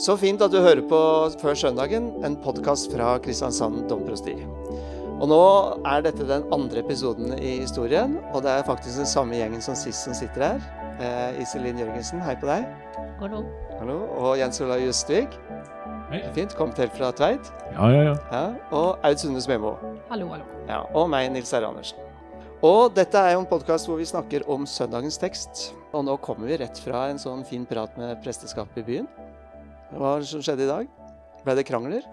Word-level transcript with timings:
Så 0.00 0.14
fint 0.16 0.40
at 0.40 0.48
du 0.48 0.56
hører 0.64 0.80
på 0.88 0.98
Før 1.42 1.56
søndagen, 1.60 2.06
en 2.24 2.36
podkast 2.40 2.88
fra 2.94 3.18
Kristiansand 3.20 3.82
domprosti. 3.90 4.32
Og 5.20 5.26
nå 5.28 5.40
er 5.84 6.06
dette 6.06 6.24
den 6.24 6.46
andre 6.56 6.80
episoden 6.80 7.34
i 7.36 7.58
historien, 7.60 8.14
og 8.32 8.40
det 8.46 8.54
er 8.54 8.64
faktisk 8.64 9.02
den 9.02 9.10
samme 9.10 9.36
gjengen 9.36 9.60
som 9.60 9.76
sist 9.76 10.06
som 10.06 10.16
sitter 10.16 10.46
her. 10.46 10.64
Eh, 11.04 11.42
Iselin 11.42 11.82
Jørgensen, 11.82 12.22
hei 12.24 12.32
på 12.40 12.48
deg. 12.48 12.64
Hallo. 13.20 13.42
Hallo. 13.76 13.98
Og 14.16 14.40
Jens 14.40 14.62
Olav 14.64 14.80
Justvik. 14.80 15.36
Hei. 16.08 16.24
Fint. 16.32 16.56
Kommet 16.56 16.80
helt 16.80 16.96
fra 16.96 17.12
Tveit. 17.12 17.52
Ja, 17.74 17.92
ja, 17.92 18.02
ja. 18.08 18.18
Ja. 18.32 18.44
Og 18.72 19.04
Aud 19.04 19.20
Sunde 19.20 19.44
Smemo. 19.44 19.76
Hallo, 20.08 20.32
hallo. 20.32 20.48
Ja, 20.64 20.86
og 20.96 21.12
meg, 21.12 21.28
Nils 21.36 21.52
R. 21.52 21.68
Andersen. 21.68 22.00
Og 22.64 22.96
dette 22.96 23.20
er 23.20 23.36
jo 23.36 23.44
en 23.44 23.52
podkast 23.52 23.88
hvor 23.88 24.00
vi 24.00 24.08
snakker 24.08 24.48
om 24.48 24.64
søndagens 24.64 25.20
tekst. 25.20 25.74
Og 25.92 26.08
nå 26.08 26.16
kommer 26.24 26.48
vi 26.48 26.62
rett 26.64 26.80
fra 26.80 27.10
en 27.12 27.20
sånn 27.20 27.44
fin 27.44 27.68
prat 27.68 28.00
med 28.00 28.16
presteskapet 28.24 28.80
i 28.80 28.88
byen. 28.94 29.16
Hva 29.90 29.98
var 30.02 30.22
det 30.22 30.28
som 30.30 30.42
skjedde 30.44 30.64
i 30.66 30.70
dag? 30.70 30.90
Ble 31.44 31.54
det 31.58 31.66
krangler? 31.68 32.04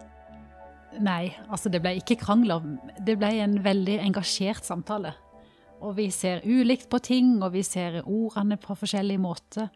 Nei, 1.03 1.29
altså 1.51 1.69
det 1.69 1.81
ble 1.83 1.97
ikke 1.99 2.17
krangler. 2.21 2.63
Det 3.05 3.17
ble 3.19 3.29
en 3.43 3.57
veldig 3.63 3.99
engasjert 4.07 4.65
samtale. 4.65 5.11
Og 5.85 5.93
vi 5.99 6.07
ser 6.09 6.41
ulikt 6.47 6.87
på 6.89 6.97
ting, 7.05 7.35
og 7.43 7.51
vi 7.53 7.61
ser 7.65 7.99
ordene 8.01 8.57
på 8.57 8.73
forskjellige 8.79 9.21
måter. 9.21 9.67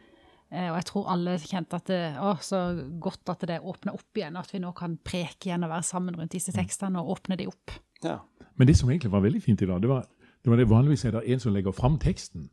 Eh, 0.49 0.71
Og 0.71 0.79
jeg 0.79 0.87
tror 0.89 1.11
alle 1.13 1.35
kjente 1.37 1.77
at 1.77 1.91
det 1.91 1.99
å, 2.17 2.31
så 2.41 2.61
godt 2.99 3.29
at 3.35 3.45
det 3.47 3.59
åpna 3.61 3.93
opp 3.93 4.17
igjen. 4.17 4.39
At 4.39 4.49
vi 4.53 4.63
nå 4.63 4.73
kan 4.77 4.97
preke 4.97 5.51
igjen 5.51 5.63
og 5.67 5.69
være 5.69 5.85
sammen 5.85 6.17
rundt 6.17 6.33
disse 6.33 6.51
tekstene 6.55 7.03
og 7.03 7.13
åpne 7.19 7.37
de 7.37 7.47
opp. 7.51 7.75
Ja. 8.03 8.17
Men 8.57 8.67
det 8.67 8.79
som 8.79 8.89
egentlig 8.89 9.11
var 9.13 9.21
veldig 9.21 9.43
fint 9.45 9.61
i 9.61 9.69
dag, 9.69 9.81
det 9.81 9.91
var 9.91 10.07
det, 10.41 10.49
var 10.49 10.57
det 10.57 10.65
vanligvis 10.71 11.05
er 11.05 11.13
det 11.19 11.21
en 11.35 11.39
som 11.43 11.53
legger 11.53 11.71
fram 11.77 11.99
teksten. 12.01 12.47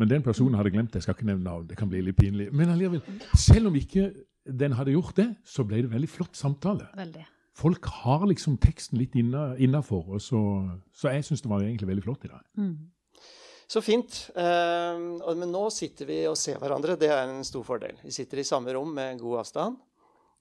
Men 0.00 0.08
den 0.10 0.22
personen 0.26 0.56
hadde 0.58 0.72
glemt 0.74 0.90
det. 0.90 0.98
Jeg 0.98 1.06
skal 1.06 1.14
ikke 1.14 1.28
nevne 1.28 1.46
navn, 1.46 1.68
det 1.70 1.76
kan 1.78 1.88
bli 1.92 2.00
litt 2.02 2.18
pinlig. 2.18 2.48
Men 2.50 2.72
allikevel, 2.74 3.04
selv 3.38 3.70
om 3.70 3.76
ikke 3.78 4.08
den 4.44 4.74
hadde 4.78 4.94
gjort 4.94 5.18
det, 5.18 5.28
så 5.44 5.64
ble 5.68 5.82
det 5.84 5.92
veldig 5.92 6.08
flott 6.10 6.38
samtale. 6.38 6.88
Veldig. 6.96 7.26
Folk 7.60 7.84
har 8.04 8.24
liksom 8.30 8.56
teksten 8.62 9.00
litt 9.00 9.16
innafor, 9.18 10.16
så, 10.22 10.40
så 10.96 11.12
jeg 11.12 11.26
syns 11.26 11.42
det 11.44 11.50
var 11.50 11.64
egentlig 11.64 11.90
veldig 11.90 12.04
flott 12.06 12.24
i 12.24 12.30
dag. 12.30 12.44
Så 13.70 13.82
fint. 13.84 14.16
Eh, 14.34 15.00
men 15.38 15.52
nå 15.52 15.66
sitter 15.74 16.08
vi 16.08 16.22
og 16.26 16.38
ser 16.40 16.58
hverandre. 16.58 16.96
Det 16.98 17.10
er 17.12 17.28
en 17.28 17.44
stor 17.46 17.62
fordel. 17.66 18.00
Vi 18.02 18.14
sitter 18.14 18.40
i 18.40 18.46
samme 18.46 18.72
rom 18.74 18.90
med 18.96 19.20
god 19.20 19.44
avstand 19.44 19.76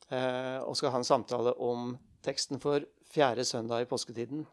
eh, 0.09 0.57
og 0.63 0.77
skal 0.79 0.95
ha 0.95 1.01
en 1.01 1.05
samtale 1.05 1.53
om 1.61 1.91
teksten 2.25 2.61
for 2.61 2.87
fjerde 3.13 3.45
søndag 3.45 3.85
i 3.85 3.89
påsketiden. 3.89 4.47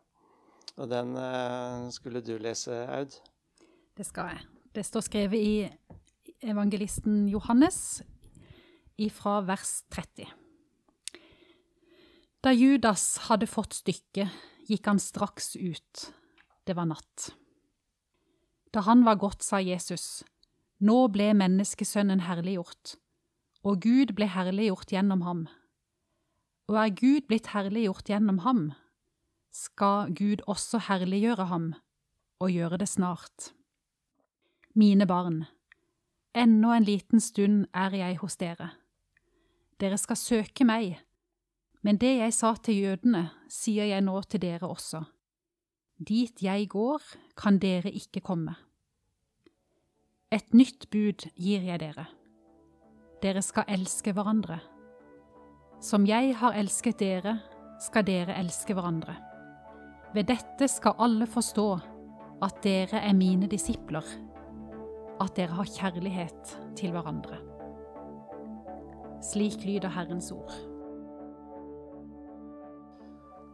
Og 0.77 0.91
den 0.91 1.15
eh, 1.17 1.87
skulle 1.95 2.21
du 2.25 2.35
lese, 2.37 2.83
Aud. 2.99 3.17
Det 3.97 4.05
skal 4.05 4.35
jeg. 4.35 4.45
Det 4.77 4.85
står 4.85 5.07
skrevet 5.07 5.41
i 5.41 6.45
evangelisten 6.45 7.25
Johannes 7.33 8.03
ifra 8.97 9.41
vers 9.47 9.83
30. 9.93 10.29
Da 12.47 12.53
Judas 12.55 13.27
hadde 13.27 13.49
fått 13.51 13.75
stykket, 13.75 14.31
gikk 14.71 14.87
han 14.87 15.01
straks 15.03 15.57
ut. 15.57 16.07
Det 16.67 16.77
var 16.79 16.87
natt. 16.91 17.33
Da 18.71 18.83
han 18.87 19.05
var 19.07 19.19
gått, 19.19 19.43
sa 19.43 19.59
Jesus, 19.63 20.23
nå 20.79 21.07
ble 21.09 21.31
menneskesønnen 21.35 22.23
herliggjort, 22.27 22.97
og 23.67 23.81
Gud 23.83 24.13
ble 24.19 24.29
herliggjort 24.31 24.93
gjennom 24.93 25.25
ham. 25.27 25.47
Og 26.71 26.79
er 26.83 26.95
Gud 26.99 27.27
blitt 27.31 27.51
herliggjort 27.55 28.11
gjennom 28.11 28.43
ham, 28.45 28.63
skal 29.51 30.13
Gud 30.13 30.43
også 30.47 30.83
herliggjøre 30.87 31.49
ham, 31.51 31.71
og 32.39 32.53
gjøre 32.53 32.79
det 32.83 32.91
snart. 32.91 33.53
Mine 34.77 35.07
barn, 35.09 35.47
ennå 36.37 36.75
en 36.77 36.85
liten 36.85 37.23
stund 37.23 37.65
er 37.73 37.97
jeg 37.97 38.19
hos 38.21 38.37
dere. 38.37 38.75
Dere 39.81 39.99
skal 40.01 40.17
søke 40.17 40.65
meg, 40.65 40.95
men 41.85 41.99
det 42.01 42.15
jeg 42.17 42.33
sa 42.33 42.55
til 42.57 42.79
jødene, 42.81 43.27
sier 43.53 43.85
jeg 43.91 44.05
nå 44.05 44.15
til 44.25 44.41
dere 44.41 44.69
også. 44.69 45.03
Dit 45.97 46.43
jeg 46.43 46.69
går, 46.73 47.03
kan 47.37 47.59
dere 47.61 47.93
ikke 47.93 48.23
komme. 48.25 48.57
Et 50.33 50.55
nytt 50.57 50.89
bud 50.91 51.27
gir 51.37 51.63
jeg 51.65 51.81
dere. 51.81 52.07
Dere 53.23 53.43
skal 53.45 53.69
elske 53.77 54.13
hverandre. 54.17 54.59
Som 55.81 56.07
jeg 56.09 56.35
har 56.41 56.57
elsket 56.57 56.99
dere, 57.01 57.37
skal 57.81 58.05
dere 58.09 58.37
elske 58.41 58.75
hverandre. 58.75 59.15
Ved 60.17 60.31
dette 60.33 60.69
skal 60.73 60.97
alle 61.05 61.29
forstå 61.29 61.67
at 62.45 62.63
dere 62.65 63.03
er 63.05 63.17
mine 63.17 63.49
disipler, 63.49 64.05
at 65.21 65.37
dere 65.37 65.61
har 65.61 65.69
kjærlighet 65.69 66.57
til 66.77 66.97
hverandre. 66.97 67.56
Slik 69.27 69.65
lyder 69.67 69.91
Herrens 69.91 70.29
ord. 70.31 70.53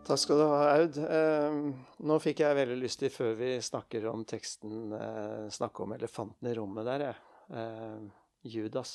Takk 0.04 0.18
skal 0.20 0.40
du 0.40 0.44
ha, 0.50 0.58
Aud. 0.74 0.98
Eh, 1.00 1.54
nå 2.04 2.16
fikk 2.20 2.42
jeg 2.42 2.58
veldig 2.58 2.76
lyst 2.76 3.00
til, 3.00 3.12
før 3.14 3.36
vi 3.38 3.54
snakker 3.62 4.04
om 4.10 4.24
teksten, 4.28 4.92
eh, 4.98 5.46
snakke 5.54 5.84
om 5.84 5.94
elefanten 5.96 6.50
i 6.50 6.52
rommet 6.58 6.84
der, 6.90 7.04
jeg. 7.06 7.16
Eh, 7.56 8.02
Judas. 8.52 8.92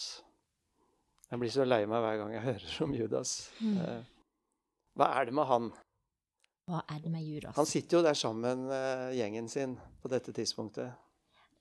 Jeg 1.32 1.40
blir 1.42 1.52
så 1.52 1.66
lei 1.66 1.80
meg 1.90 2.04
hver 2.04 2.20
gang 2.22 2.36
jeg 2.36 2.46
hører 2.52 2.76
om 2.86 2.94
Judas. 3.00 3.34
Eh, 3.64 4.04
hva 5.00 5.10
er 5.18 5.30
det 5.32 5.34
med 5.40 5.50
han? 5.50 5.72
Hva 6.68 6.84
er 6.94 7.02
det 7.02 7.14
med 7.16 7.24
Judas? 7.26 7.56
Han 7.58 7.70
sitter 7.72 7.98
jo 7.98 8.04
der 8.06 8.20
sammen 8.20 8.68
med 8.68 9.16
gjengen 9.18 9.50
sin 9.50 9.74
på 10.04 10.12
dette 10.12 10.36
tidspunktet. 10.36 10.94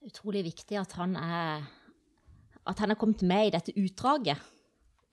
Utrolig 0.05 0.45
viktig 0.51 0.77
at 0.83 0.99
han 0.99 1.17
er 1.17 1.65
at 2.67 2.83
han 2.83 2.91
er 2.91 2.99
kommet 2.99 3.23
med 3.23 3.47
i 3.47 3.55
dette 3.55 3.73
utdraget. 3.79 4.43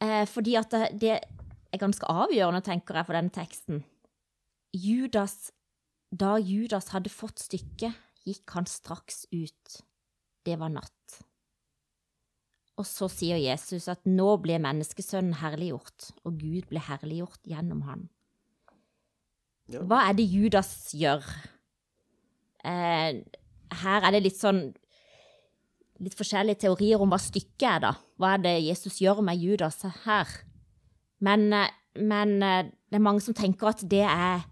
Eh, 0.03 0.23
fordi 0.29 0.57
at 0.59 0.73
det, 0.73 0.87
det 0.99 1.15
er 1.17 1.81
ganske 1.81 2.07
avgjørende, 2.09 2.63
tenker 2.65 2.99
jeg, 2.99 3.07
for 3.07 3.17
denne 3.17 3.33
teksten. 3.33 3.83
Judas, 4.73 5.51
da 6.11 6.35
Judas 6.41 6.91
hadde 6.93 7.13
fått 7.13 7.43
stykket, 7.45 7.95
gikk 8.27 8.55
han 8.55 8.67
straks 8.69 9.25
ut. 9.31 9.79
Det 10.43 10.57
var 10.59 10.73
natt. 10.73 11.21
Og 12.81 12.87
så 12.89 13.07
sier 13.11 13.37
Jesus 13.37 13.85
at 13.91 14.01
nå 14.09 14.31
ble 14.41 14.57
menneskesønnen 14.61 15.37
herliggjort, 15.43 16.09
og 16.25 16.39
Gud 16.41 16.67
ble 16.71 16.81
herliggjort 16.81 17.43
gjennom 17.47 17.83
han. 17.85 18.07
Ja. 19.71 19.83
Hva 19.87 20.01
er 20.09 20.17
det 20.17 20.25
Judas 20.27 20.71
gjør? 20.97 21.23
Eh, 22.65 23.21
her 23.83 24.07
er 24.07 24.15
det 24.15 24.23
litt 24.25 24.39
sånn 24.39 24.65
litt 26.03 26.17
forskjellige 26.17 26.63
teorier 26.65 27.01
om 27.01 27.11
hva 27.13 27.19
stykket 27.21 27.67
er, 27.69 27.83
da. 27.83 27.93
Hva 28.19 28.35
er 28.35 28.43
det 28.43 28.55
Jesus 28.65 28.99
gjør 29.01 29.23
med 29.25 29.41
Judas 29.41 29.81
her? 30.05 30.31
Men, 31.23 31.47
eh, 31.53 31.71
men 31.99 32.35
eh, 32.43 32.71
det 32.89 32.99
er 32.99 33.05
mange 33.05 33.23
som 33.25 33.35
tenker 33.37 33.71
at 33.71 33.85
det 33.89 34.05
er 34.07 34.49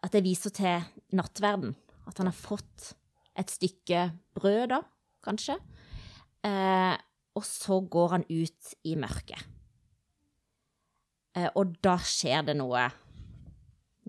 At 0.00 0.14
det 0.14 0.24
viser 0.24 0.48
til 0.48 0.80
nattverden. 1.12 1.74
At 2.08 2.16
han 2.16 2.30
har 2.30 2.32
fått 2.32 2.94
et 3.36 3.50
stykke 3.52 4.06
brød, 4.32 4.70
da, 4.72 4.78
kanskje. 5.20 5.58
Eh, 6.40 6.96
og 7.36 7.44
så 7.44 7.80
går 7.84 8.14
han 8.14 8.24
ut 8.30 8.70
i 8.88 8.94
mørket. 8.96 9.44
Eh, 11.36 11.50
og 11.52 11.76
da 11.84 11.98
skjer 12.00 12.48
det 12.48 12.56
noe 12.58 12.88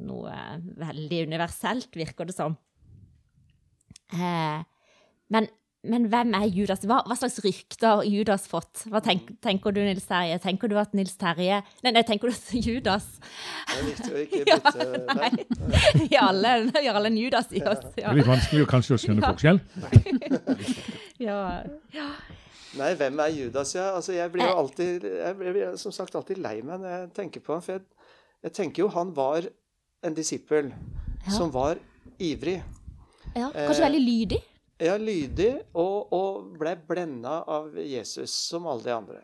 Noe 0.01 0.34
veldig 0.80 1.18
universelt, 1.28 1.91
virker 2.00 2.25
det 2.25 2.34
som. 2.34 2.56
Eh, 4.16 4.63
men, 5.30 5.47
men 5.84 6.03
hvem 6.12 6.34
er 6.38 6.46
Judas? 6.53 6.84
Hva, 6.86 7.00
hva 7.09 7.16
slags 7.18 7.40
rykter 7.42 7.88
har 7.96 8.03
Judas 8.06 8.44
fått? 8.47 8.84
Hva 8.92 9.00
tenk, 9.02 9.31
tenker 9.42 9.74
du, 9.74 9.80
Nils 9.81 10.06
Terje? 10.06 10.36
Tenker 10.44 10.69
du 10.69 10.75
at 10.78 10.94
Nils 10.94 11.16
Terje 11.18 11.62
Nei, 11.84 11.92
nei 11.96 12.03
tenker 12.06 12.30
du 12.30 12.36
at 12.36 12.52
Judas 12.53 13.08
Det 13.72 13.80
er 13.80 13.88
viktig 13.88 14.12
å 14.12 14.22
ikke 14.22 14.44
Ja, 14.46 14.58
bytte 14.62 14.86
nei. 15.16 15.31
der. 15.31 15.31
Vi 16.12 16.16
har 16.19 16.28
alle, 16.30 17.08
en 17.09 17.18
Judas 17.18 17.50
i 17.52 17.64
oss. 17.66 17.81
Det 17.96 18.03
Ja. 18.03 18.12
er 18.12 18.19
litt 18.19 18.30
vanskelig 18.30 18.68
å 18.68 18.69
kanskje 18.69 18.97
å 18.97 19.02
skjønne 19.02 19.25
Ja. 19.25 19.34
forskjell. 19.34 19.59
Ja. 21.22 21.62
Nei, 22.78 22.92
hvem 22.95 23.19
er 23.19 23.33
Judas? 23.36 23.74
Ja, 23.75 23.89
altså, 23.98 24.13
jeg 24.16 24.31
blir 24.31 24.45
jo 24.48 24.54
alltid 24.62 25.04
Jeg 25.04 25.36
blir 25.38 25.74
som 25.81 25.92
sagt 25.92 26.16
alltid 26.16 26.39
lei 26.42 26.62
meg 26.63 26.80
når 26.81 26.94
jeg 26.94 27.10
tenker 27.18 27.44
på 27.44 27.54
ham. 27.57 27.62
for 27.66 27.74
jeg, 27.80 27.81
jeg 28.48 28.54
tenker 28.57 28.83
jo 28.86 28.88
han 28.95 29.12
var 29.18 29.50
en 30.04 30.13
disippel 30.18 30.72
Ja. 31.25 31.31
som 31.36 31.51
var 31.54 31.78
ivrig. 32.19 32.62
ja. 33.36 33.50
Kanskje 33.54 33.83
veldig 33.86 34.01
lydig? 34.06 34.39
Ja, 34.81 34.95
lydig, 34.98 35.51
og, 35.78 36.10
og 36.16 36.56
ble 36.57 36.74
blenda 36.89 37.42
av 37.45 37.75
Jesus 37.78 38.33
som 38.33 38.66
alle 38.66 38.88
de 38.88 38.94
andre. 38.95 39.19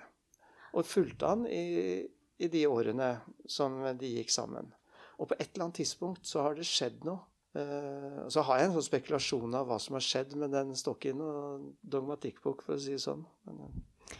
Og 0.77 0.85
fulgte 0.85 1.31
han 1.31 1.47
i, 1.49 2.03
i 2.37 2.49
de 2.53 2.61
årene 2.69 3.15
som 3.49 3.79
de 3.97 4.11
gikk 4.19 4.29
sammen. 4.29 4.69
Og 5.17 5.31
på 5.31 5.37
et 5.39 5.49
eller 5.49 5.65
annet 5.65 5.79
tidspunkt 5.81 6.29
så 6.29 6.43
har 6.45 6.57
det 6.57 6.67
skjedd 6.69 7.01
noe. 7.07 7.23
Eh, 7.57 8.19
så 8.29 8.43
har 8.45 8.59
jeg 8.59 8.69
en 8.69 8.75
sånn 8.75 8.85
spekulasjon 8.85 9.57
av 9.57 9.65
hva 9.69 9.79
som 9.81 9.97
har 9.97 10.05
skjedd, 10.05 10.35
med 10.37 10.53
den 10.53 10.75
stokken 10.77 11.23
og 11.25 11.71
dogmatikkbok, 11.81 12.61
for 12.61 12.77
å 12.77 12.81
si 12.81 12.93
det 12.93 13.01
sånn. 13.01 13.25
Eh, 13.49 14.13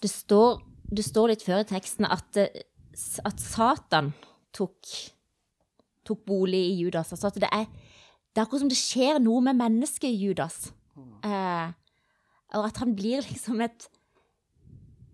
Det 0.00 0.10
står, 0.10 0.58
det 0.90 1.04
står 1.04 1.34
litt 1.34 1.46
før 1.46 1.62
i 1.62 1.68
teksten 1.70 2.08
at, 2.08 2.36
eh, 2.40 2.64
at 3.28 3.38
Satan 3.38 4.10
tok, 4.56 4.90
tok 6.02 6.26
bolig 6.26 6.64
i 6.72 6.76
Judas. 6.80 7.12
Altså 7.14 7.30
at 7.30 7.40
det 7.46 7.52
er, 7.52 7.70
det 8.34 8.40
er 8.40 8.46
akkurat 8.48 8.64
som 8.64 8.74
det 8.74 8.80
skjer 8.80 9.22
noe 9.22 9.44
med 9.44 9.60
mennesket 9.60 10.10
i 10.10 10.18
Judas. 10.26 10.72
Eh, 11.26 11.72
og 12.58 12.66
at 12.66 12.80
han 12.82 12.94
blir 12.98 13.24
liksom 13.26 13.60
et 13.64 13.88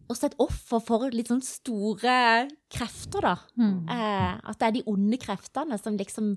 også 0.06 0.29
et 0.29 0.37
offer 0.43 0.83
for 0.87 1.11
litt 1.11 1.31
sånn 1.31 1.43
store 1.43 2.47
krefter, 2.73 3.25
da. 3.27 3.35
Mm. 3.59 3.88
Eh, 3.91 4.35
at 4.38 4.61
det 4.61 4.69
er 4.69 4.77
de 4.77 4.85
onde 4.93 5.19
kreftene 5.19 5.79
som 5.81 5.99
liksom 5.99 6.37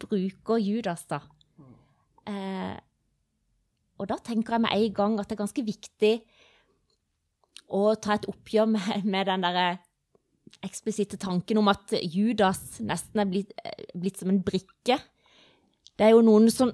bruker 0.00 0.60
Judas, 0.62 1.04
da. 1.10 1.20
Eh, 2.30 2.78
og 4.00 4.08
da 4.08 4.16
tenker 4.24 4.56
jeg 4.56 4.64
med 4.64 4.72
en 4.72 4.96
gang 4.96 5.18
at 5.20 5.28
det 5.28 5.36
er 5.36 5.42
ganske 5.42 5.64
viktig 5.66 6.14
å 7.76 7.82
ta 8.00 8.16
et 8.16 8.28
oppgjør 8.30 8.68
med, 8.72 9.06
med 9.12 9.28
den 9.28 9.44
derre 9.44 9.68
eksplisitte 10.66 11.18
tanken 11.20 11.60
om 11.60 11.68
at 11.70 11.92
Judas 12.02 12.80
nesten 12.82 13.22
er 13.22 13.28
blitt, 13.30 13.52
eh, 13.62 13.90
blitt 13.94 14.20
som 14.20 14.32
en 14.32 14.40
brikke. 14.44 14.96
Det 15.96 16.06
er 16.06 16.14
jo 16.14 16.24
noen 16.24 16.48
som, 16.52 16.72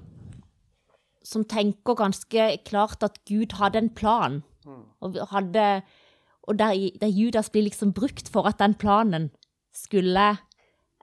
som 1.27 1.43
tenker 1.49 1.97
ganske 1.99 2.49
klart 2.67 3.03
at 3.03 3.19
Gud 3.27 3.57
hadde 3.59 3.81
en 3.83 3.89
plan, 3.91 4.41
og, 5.03 5.17
hadde, 5.31 5.65
og 6.47 6.59
der, 6.59 6.75
der 7.01 7.11
Judas 7.11 7.49
blir 7.51 7.67
liksom 7.67 7.93
brukt 7.95 8.29
for 8.31 8.47
at 8.47 8.59
den 8.59 8.75
planen 8.79 9.29
skulle 9.75 10.29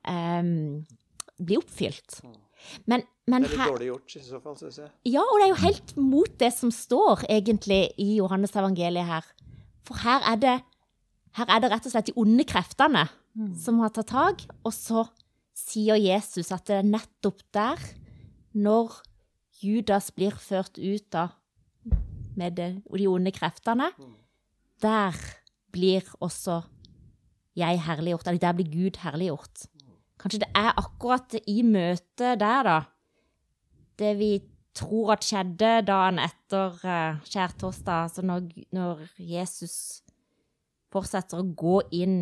um, 0.08 0.84
bli 1.40 1.58
oppfylt. 1.60 2.22
Men, 2.88 3.04
men 3.28 3.44
Det 3.44 3.50
er 3.50 3.52
litt 3.52 3.60
her, 3.60 3.72
dårlig 3.72 3.88
gjort, 3.90 4.16
i 4.16 4.22
så 4.24 4.40
fall, 4.40 4.56
syns 4.60 4.78
jeg. 4.80 4.92
ja, 5.12 5.24
og 5.24 5.40
det 5.40 5.46
er 5.46 5.52
jo 5.52 5.60
helt 5.64 5.96
mot 6.00 6.38
det 6.40 6.52
som 6.56 6.72
står 6.72 7.26
egentlig 7.28 7.82
i 8.00 8.14
Johannes 8.16 8.56
evangeliet 8.56 9.08
her. 9.08 9.28
For 9.84 10.00
her 10.00 10.24
er 10.32 10.40
det, 10.40 10.54
her 11.36 11.52
er 11.52 11.60
det 11.60 11.72
rett 11.74 11.88
og 11.88 11.92
slett 11.92 12.08
de 12.08 12.16
onde 12.20 12.46
kreftene 12.48 13.04
som 13.58 13.80
har 13.82 13.90
tatt 13.90 14.12
tak, 14.12 14.44
og 14.64 14.72
så 14.72 15.04
sier 15.58 15.98
Jesus 15.98 16.52
at 16.54 16.64
det 16.70 16.76
er 16.80 16.86
nettopp 16.86 17.40
der, 17.54 17.80
når 18.54 19.00
Judas 19.62 20.10
blir 20.14 20.34
ført 20.40 20.78
ut 20.78 21.06
da, 21.14 21.28
med 22.36 22.56
det, 22.58 22.70
de 22.82 23.08
onde 23.08 23.32
kreftene, 23.34 23.90
der 24.82 25.18
blir 25.74 26.08
også 26.20 26.62
jeg 27.54 27.82
herliggjort, 27.86 28.26
eller 28.26 28.42
der 28.42 28.56
blir 28.58 28.70
Gud 28.72 28.98
herliggjort. 29.02 29.68
Kanskje 30.18 30.42
det 30.42 30.50
er 30.58 30.72
akkurat 30.80 31.36
i 31.46 31.62
møtet 31.66 32.40
der, 32.40 32.66
da, 32.66 32.78
det 33.98 34.14
vi 34.18 34.32
tror 34.74 35.14
at 35.14 35.26
skjedde 35.26 35.84
dagen 35.86 36.18
etter 36.22 36.74
uh, 36.82 37.20
skjærtorsdag, 37.26 38.08
altså 38.08 38.24
når, 38.26 38.48
når 38.74 39.04
Jesus 39.18 39.76
fortsetter 40.94 41.40
å 41.40 41.52
gå 41.54 41.78
inn 41.94 42.18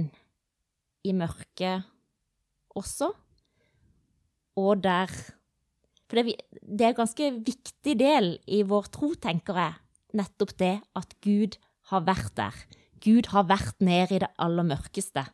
i 1.05 1.15
mørket 1.17 1.89
også, 2.77 3.11
og 4.61 4.83
der 4.85 5.13
For 6.13 6.21
det, 6.21 6.37
det 6.61 6.85
er 6.85 6.91
en 6.93 6.99
ganske 6.99 7.27
viktig 7.41 7.93
del 7.97 8.35
i 8.53 8.59
vår 8.69 8.91
tro, 8.93 9.15
tenker 9.17 9.57
jeg, 9.57 9.77
nettopp 10.21 10.51
det 10.61 10.75
at 11.01 11.15
Gud 11.25 11.57
har 11.89 12.03
vært 12.05 12.35
der. 12.37 12.59
Gud 13.01 13.31
har 13.33 13.47
vært 13.49 13.81
nede 13.81 14.19
i 14.19 14.21
det 14.21 14.29
aller 14.37 14.67
mørkeste. 14.69 15.25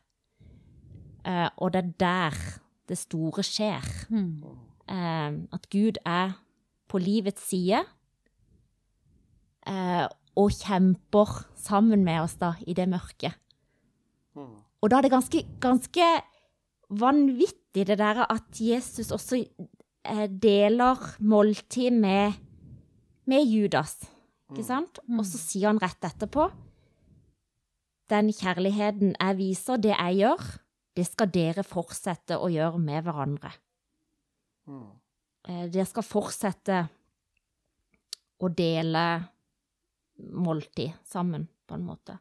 Eh, 1.27 1.49
og 1.59 1.73
det 1.75 1.81
er 1.83 1.91
der 1.99 2.37
det 2.87 2.97
store 2.97 3.43
skjer 3.43 3.83
eh, 4.87 5.35
at 5.51 5.67
Gud 5.67 5.99
er 6.07 6.37
på 6.87 7.01
livets 7.03 7.43
side 7.51 7.83
eh, 9.67 10.05
og 10.39 10.55
kjemper 10.55 11.43
sammen 11.59 12.07
med 12.07 12.23
oss 12.23 12.37
da 12.39 12.53
i 12.63 12.73
det 12.73 12.87
mørket. 12.87 13.35
Og 14.79 14.87
da 14.87 15.01
er 15.01 15.09
det 15.09 15.11
ganske, 15.11 15.43
ganske 15.59 16.07
vanvittig 16.87 17.83
det 17.91 17.99
der 17.99 18.23
at 18.23 18.63
Jesus 18.63 19.11
også 19.11 19.43
deler 20.41 21.03
måltid 21.19 21.95
med, 21.95 22.39
med 23.29 23.45
Judas, 23.45 23.97
ikke 24.49 24.65
sant? 24.65 25.01
Og 25.09 25.25
så 25.27 25.37
sier 25.41 25.69
han 25.69 25.81
rett 25.81 26.09
etterpå 26.09 26.49
den 28.09 28.31
kjærligheten 28.33 29.13
jeg 29.13 29.37
viser, 29.37 29.81
det 29.81 29.93
jeg 29.93 30.21
gjør, 30.23 30.45
det 30.97 31.05
skal 31.07 31.33
dere 31.33 31.65
fortsette 31.65 32.39
å 32.41 32.49
gjøre 32.51 32.81
med 32.81 33.05
hverandre. 33.05 33.51
Eh, 35.49 35.65
Dere 35.71 35.85
skal 35.89 36.05
fortsette 36.05 36.79
å 38.39 38.49
dele 38.55 39.05
måltid 40.19 40.97
sammen, 41.07 41.47
på 41.67 41.77
en 41.77 41.85
måte. 41.85 42.17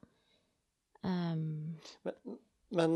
Um, 1.02 1.78
Men 2.04 2.38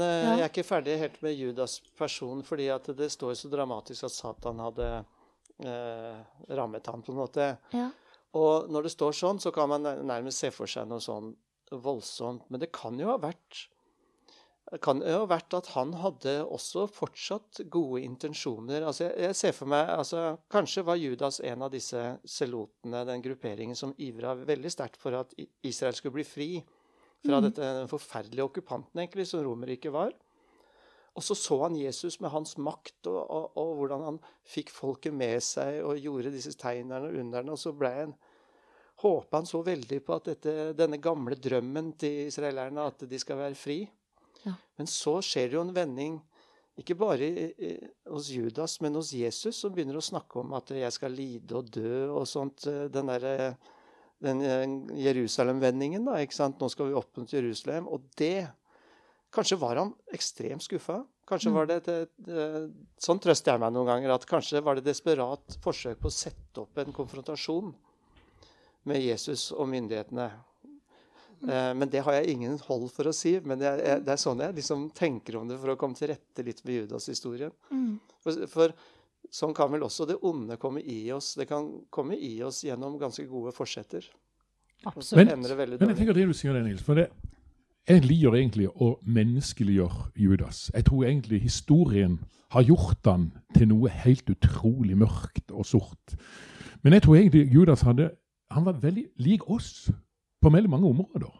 eh, 0.01 0.23
Ja. 0.25 0.37
jeg 0.37 0.45
er 0.45 0.51
ikke 0.51 0.67
ferdig 0.69 0.99
helt 1.01 1.23
med 1.23 1.37
Judas 1.39 1.81
person, 1.97 2.43
fordi 2.43 2.69
at 2.69 2.91
det 2.97 3.11
står 3.13 3.35
så 3.35 3.49
dramatisk 3.49 4.05
at 4.05 4.13
Satan 4.13 4.59
hadde 4.61 4.89
uh, 5.65 6.19
rammet 6.49 6.87
ham, 6.87 7.03
på 7.03 7.13
en 7.13 7.23
måte. 7.23 7.57
ja. 7.73 7.91
Og 8.33 8.71
når 8.73 8.87
det 8.87 8.93
står 8.95 9.13
sånn, 9.13 9.41
så 9.41 9.51
kan 9.53 9.69
man 9.69 9.83
nærmest 9.83 10.41
se 10.41 10.49
for 10.51 10.67
seg 10.67 10.87
noe 10.89 11.03
sånn 11.05 11.35
voldsomt. 11.71 12.47
Men 12.49 12.61
det 12.63 12.71
kan 12.73 12.97
jo 13.01 13.11
ha 13.11 13.19
vært 13.21 13.67
jo 14.73 15.19
ha 15.19 15.27
vært 15.29 15.53
at 15.53 15.67
han 15.75 15.93
hadde 16.01 16.47
også 16.47 16.87
fortsatt 16.89 17.61
gode 17.69 18.01
intensjoner. 18.07 18.87
Altså, 18.89 19.05
jeg, 19.05 19.19
jeg 19.27 19.37
ser 19.37 19.53
for 19.53 19.69
meg, 19.69 19.91
altså, 19.93 20.39
Kanskje 20.49 20.85
var 20.87 20.97
Judas 20.97 21.41
en 21.45 21.63
av 21.67 21.71
disse 21.75 22.01
selotene, 22.25 23.05
den 23.05 23.21
grupperingen 23.21 23.77
som 23.77 23.93
ivra 23.99 24.33
veldig 24.35 24.73
sterkt 24.73 24.97
for 24.97 25.19
at 25.19 25.35
Israel 25.63 25.95
skulle 25.99 26.17
bli 26.17 26.25
fri 26.25 26.51
fra 27.23 27.41
dette 27.45 27.73
den 27.81 27.91
forferdelige 27.91 28.45
okkupanten 28.49 29.01
egentlig, 29.03 29.29
som 29.31 29.45
Romerriket 29.45 29.95
var. 29.95 30.13
Og 31.13 31.25
så 31.25 31.37
så 31.37 31.59
han 31.67 31.77
Jesus 31.77 32.21
med 32.25 32.33
hans 32.33 32.57
makt 32.57 33.07
og, 33.11 33.21
og, 33.21 33.59
og 33.61 33.73
hvordan 33.79 34.05
han 34.07 34.21
fikk 34.49 34.73
folket 34.73 35.13
med 35.13 35.43
seg 35.45 35.83
og 35.85 36.01
gjorde 36.01 36.33
disse 36.33 36.55
tegnene 36.57 37.11
og 37.11 37.19
underne. 37.21 37.53
Og 37.53 37.61
så 37.61 37.75
ble 37.77 37.91
han 37.93 38.15
håpa 39.03 39.41
han 39.41 39.49
så 39.49 39.63
veldig 39.67 39.99
på 40.07 40.17
at 40.17 40.31
dette, 40.31 40.55
denne 40.79 41.01
gamle 41.03 41.37
drømmen 41.37 41.93
til 42.01 42.29
israelerne, 42.31 42.87
at 42.87 43.05
de 43.09 43.21
skal 43.21 43.41
være 43.41 43.59
fri. 43.59 43.81
Ja. 44.47 44.55
Men 44.79 44.89
så 44.91 45.19
skjer 45.25 45.51
det 45.51 45.59
jo 45.59 45.65
en 45.67 45.75
vending, 45.77 46.21
ikke 46.79 46.97
bare 46.97 47.29
hos 48.09 48.31
Judas, 48.33 48.79
men 48.81 48.97
hos 48.97 49.13
Jesus, 49.13 49.59
som 49.61 49.75
begynner 49.75 49.99
å 50.01 50.05
snakke 50.05 50.41
om 50.41 50.55
at 50.57 50.71
'jeg 50.71 50.93
skal 50.93 51.13
lide 51.13 51.53
og 51.59 51.71
dø' 51.71 52.09
og 52.09 52.27
sånt. 52.27 52.67
eh, 52.67 52.89
Den 52.89 53.07
derre 53.07 53.59
den 54.23 54.43
eh, 54.47 54.65
Jerusalem-vendingen, 55.05 56.07
da. 56.09 56.19
ikke 56.23 56.39
sant? 56.39 56.61
Nå 56.63 56.71
skal 56.73 56.91
vi 56.91 56.99
opp 56.99 57.17
mot 57.21 57.33
Jerusalem. 57.33 57.89
Og 57.93 58.05
det 58.21 58.51
Kanskje 59.33 59.57
var 59.57 59.79
han 59.81 59.95
ekstremt 60.13 60.61
skuffa. 60.61 60.99
Kanskje 61.25 61.51
var 61.55 61.65
det 61.67 61.79
det, 61.87 61.95
et, 62.05 62.11
et, 62.29 62.73
Sånn 63.01 63.21
trøster 63.23 63.55
jeg 63.55 63.63
meg 63.63 63.73
noen 63.73 63.89
ganger. 63.89 64.13
At 64.13 64.27
kanskje 64.29 64.61
var 64.61 64.77
det 64.77 64.85
desperat 64.85 65.57
forsøk 65.65 66.03
på 66.03 66.11
å 66.11 66.13
sette 66.13 66.61
opp 66.61 66.77
en 66.83 66.93
konfrontasjon 66.93 67.71
med 68.91 69.01
Jesus 69.01 69.47
og 69.57 69.71
myndighetene. 69.73 70.27
Eh, 71.49 71.71
men 71.75 71.89
det 71.91 72.03
har 72.05 72.19
jeg 72.19 72.35
ingen 72.37 72.59
hold 72.67 72.91
for 72.93 73.09
å 73.09 73.15
si. 73.17 73.39
Men 73.41 73.63
det 73.63 73.71
er, 73.71 74.03
det 74.05 74.13
er 74.13 74.21
sånn 74.21 74.43
jeg 74.45 74.59
liksom 74.59 74.91
tenker 74.97 75.41
om 75.41 75.49
det 75.49 75.57
for 75.63 75.73
å 75.73 75.79
komme 75.81 75.97
til 75.99 76.13
rette 76.13 76.45
litt 76.45 76.61
med 76.67 76.83
Judas-historien. 76.83 77.55
For, 78.23 78.45
for 78.53 78.77
sånn 79.33 79.57
kan 79.57 79.73
vel 79.73 79.87
også 79.87 80.07
det 80.11 80.19
onde 80.29 80.61
komme 80.61 80.85
i 80.85 81.07
oss. 81.15 81.33
Det 81.41 81.49
kan 81.51 81.73
komme 81.95 82.21
i 82.21 82.35
oss 82.45 82.63
gjennom 82.67 83.01
ganske 83.01 83.25
gode 83.31 83.55
forsetter. 83.57 84.05
Absolutt. 84.87 85.29
Men, 85.29 85.59
Men 85.81 85.89
jeg 85.89 85.97
tenker 85.97 86.17
det 86.17 86.27
du 86.29 86.33
sier 86.37 86.53
det, 86.53 86.65
Nils. 86.65 86.83
For 86.83 86.99
det, 86.99 87.09
jeg 87.89 88.05
liker 88.07 88.37
egentlig 88.39 88.69
å 88.71 88.97
menneskeliggjøre 89.03 90.13
Judas. 90.17 90.71
Jeg 90.75 90.85
tror 90.87 91.05
egentlig 91.05 91.41
historien 91.43 92.21
har 92.53 92.63
gjort 92.63 93.09
han 93.09 93.31
til 93.57 93.69
noe 93.73 93.91
helt 93.91 94.31
utrolig 94.31 94.97
mørkt 94.99 95.51
og 95.51 95.67
sort. 95.67 96.17
Men 96.83 96.93
jeg 96.93 97.03
tror 97.03 97.17
egentlig 97.17 97.49
Judas 97.55 97.83
hadde, 97.83 98.11
han 98.51 98.65
var 98.65 98.79
veldig 98.83 99.05
lik 99.17 99.49
oss 99.51 99.91
på 100.43 100.51
veldig 100.51 100.71
mange 100.71 100.89
områder. 100.89 101.33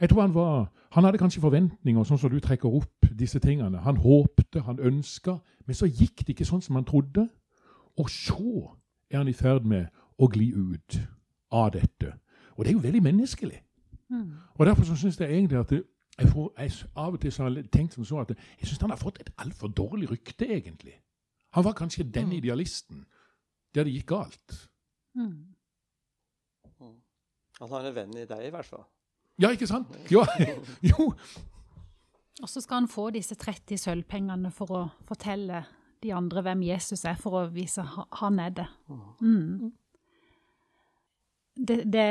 Jeg 0.00 0.10
tror 0.10 0.20
han 0.20 0.34
var, 0.34 0.72
han 0.90 1.04
hadde 1.04 1.18
kanskje 1.18 1.42
forventninger, 1.42 2.04
sånn 2.04 2.18
som 2.18 2.30
du 2.30 2.40
trekker 2.42 2.68
opp 2.68 3.06
disse 3.14 3.38
tingene. 3.38 3.78
Han 3.84 3.96
håpte, 4.02 4.62
han 4.66 4.80
ønska, 4.82 5.38
men 5.66 5.78
så 5.78 5.86
gikk 5.86 6.24
det 6.24 6.34
ikke 6.34 6.48
sånn 6.48 6.62
som 6.62 6.78
han 6.78 6.86
trodde. 6.88 7.28
Og 7.98 8.10
så 8.10 8.74
er 9.10 9.20
han 9.20 9.30
i 9.30 9.36
ferd 9.38 9.66
med 9.66 9.86
å 10.18 10.28
gli 10.30 10.50
ut 10.50 10.98
av 11.54 11.70
dette. 11.76 12.16
Og 12.56 12.64
det 12.64 12.70
er 12.70 12.76
jo 12.78 12.82
veldig 12.84 13.02
menneskelig. 13.02 13.60
Og 14.58 14.66
Derfor 14.66 14.84
så 14.84 14.96
syns 14.96 15.18
jeg 15.20 15.30
egentlig 15.32 15.58
at 15.58 15.70
det, 15.70 15.82
jeg 16.18 16.28
får, 16.30 16.52
jeg, 16.58 16.72
Av 16.96 17.12
og 17.16 17.20
til 17.20 17.32
så 17.32 17.42
har 17.42 17.50
jeg 17.56 17.70
tenkt 17.74 17.94
som 17.96 18.04
så 18.06 18.20
at 18.22 18.30
jeg 18.60 18.68
syns 18.68 18.80
han 18.80 18.90
har 18.94 19.00
fått 19.00 19.18
et 19.20 19.30
altfor 19.38 19.68
dårlig 19.68 20.10
rykte, 20.10 20.46
egentlig. 20.46 20.94
Han 21.56 21.64
var 21.64 21.72
kanskje 21.74 22.04
den 22.14 22.32
idealisten 22.32 23.04
der 23.74 23.84
det 23.84 23.92
gikk 23.96 24.06
galt. 24.12 24.54
Han 27.60 27.70
har 27.70 27.86
en 27.88 27.94
venn 27.94 28.14
i 28.18 28.26
deg, 28.26 28.46
i 28.46 28.50
hvert 28.54 28.66
fall. 28.66 28.84
Ja, 29.42 29.50
ikke 29.54 29.66
sant? 29.66 29.90
Jo. 30.10 30.22
jo. 30.90 31.12
Og 32.42 32.50
så 32.50 32.60
skal 32.62 32.82
han 32.82 32.88
få 32.90 33.08
disse 33.14 33.34
30 33.38 33.78
sølvpengene 33.78 34.50
for 34.54 34.70
å 34.74 34.82
fortelle 35.06 35.64
de 36.02 36.12
andre 36.14 36.42
hvem 36.44 36.62
Jesus 36.66 37.04
er, 37.08 37.14
for 37.18 37.38
å 37.38 37.44
vise 37.54 37.82
ha- 37.82 38.06
han 38.20 38.38
er 38.42 38.50
det. 38.58 38.66
Mm. 39.22 39.70
Det, 41.54 41.84
det 41.86 42.08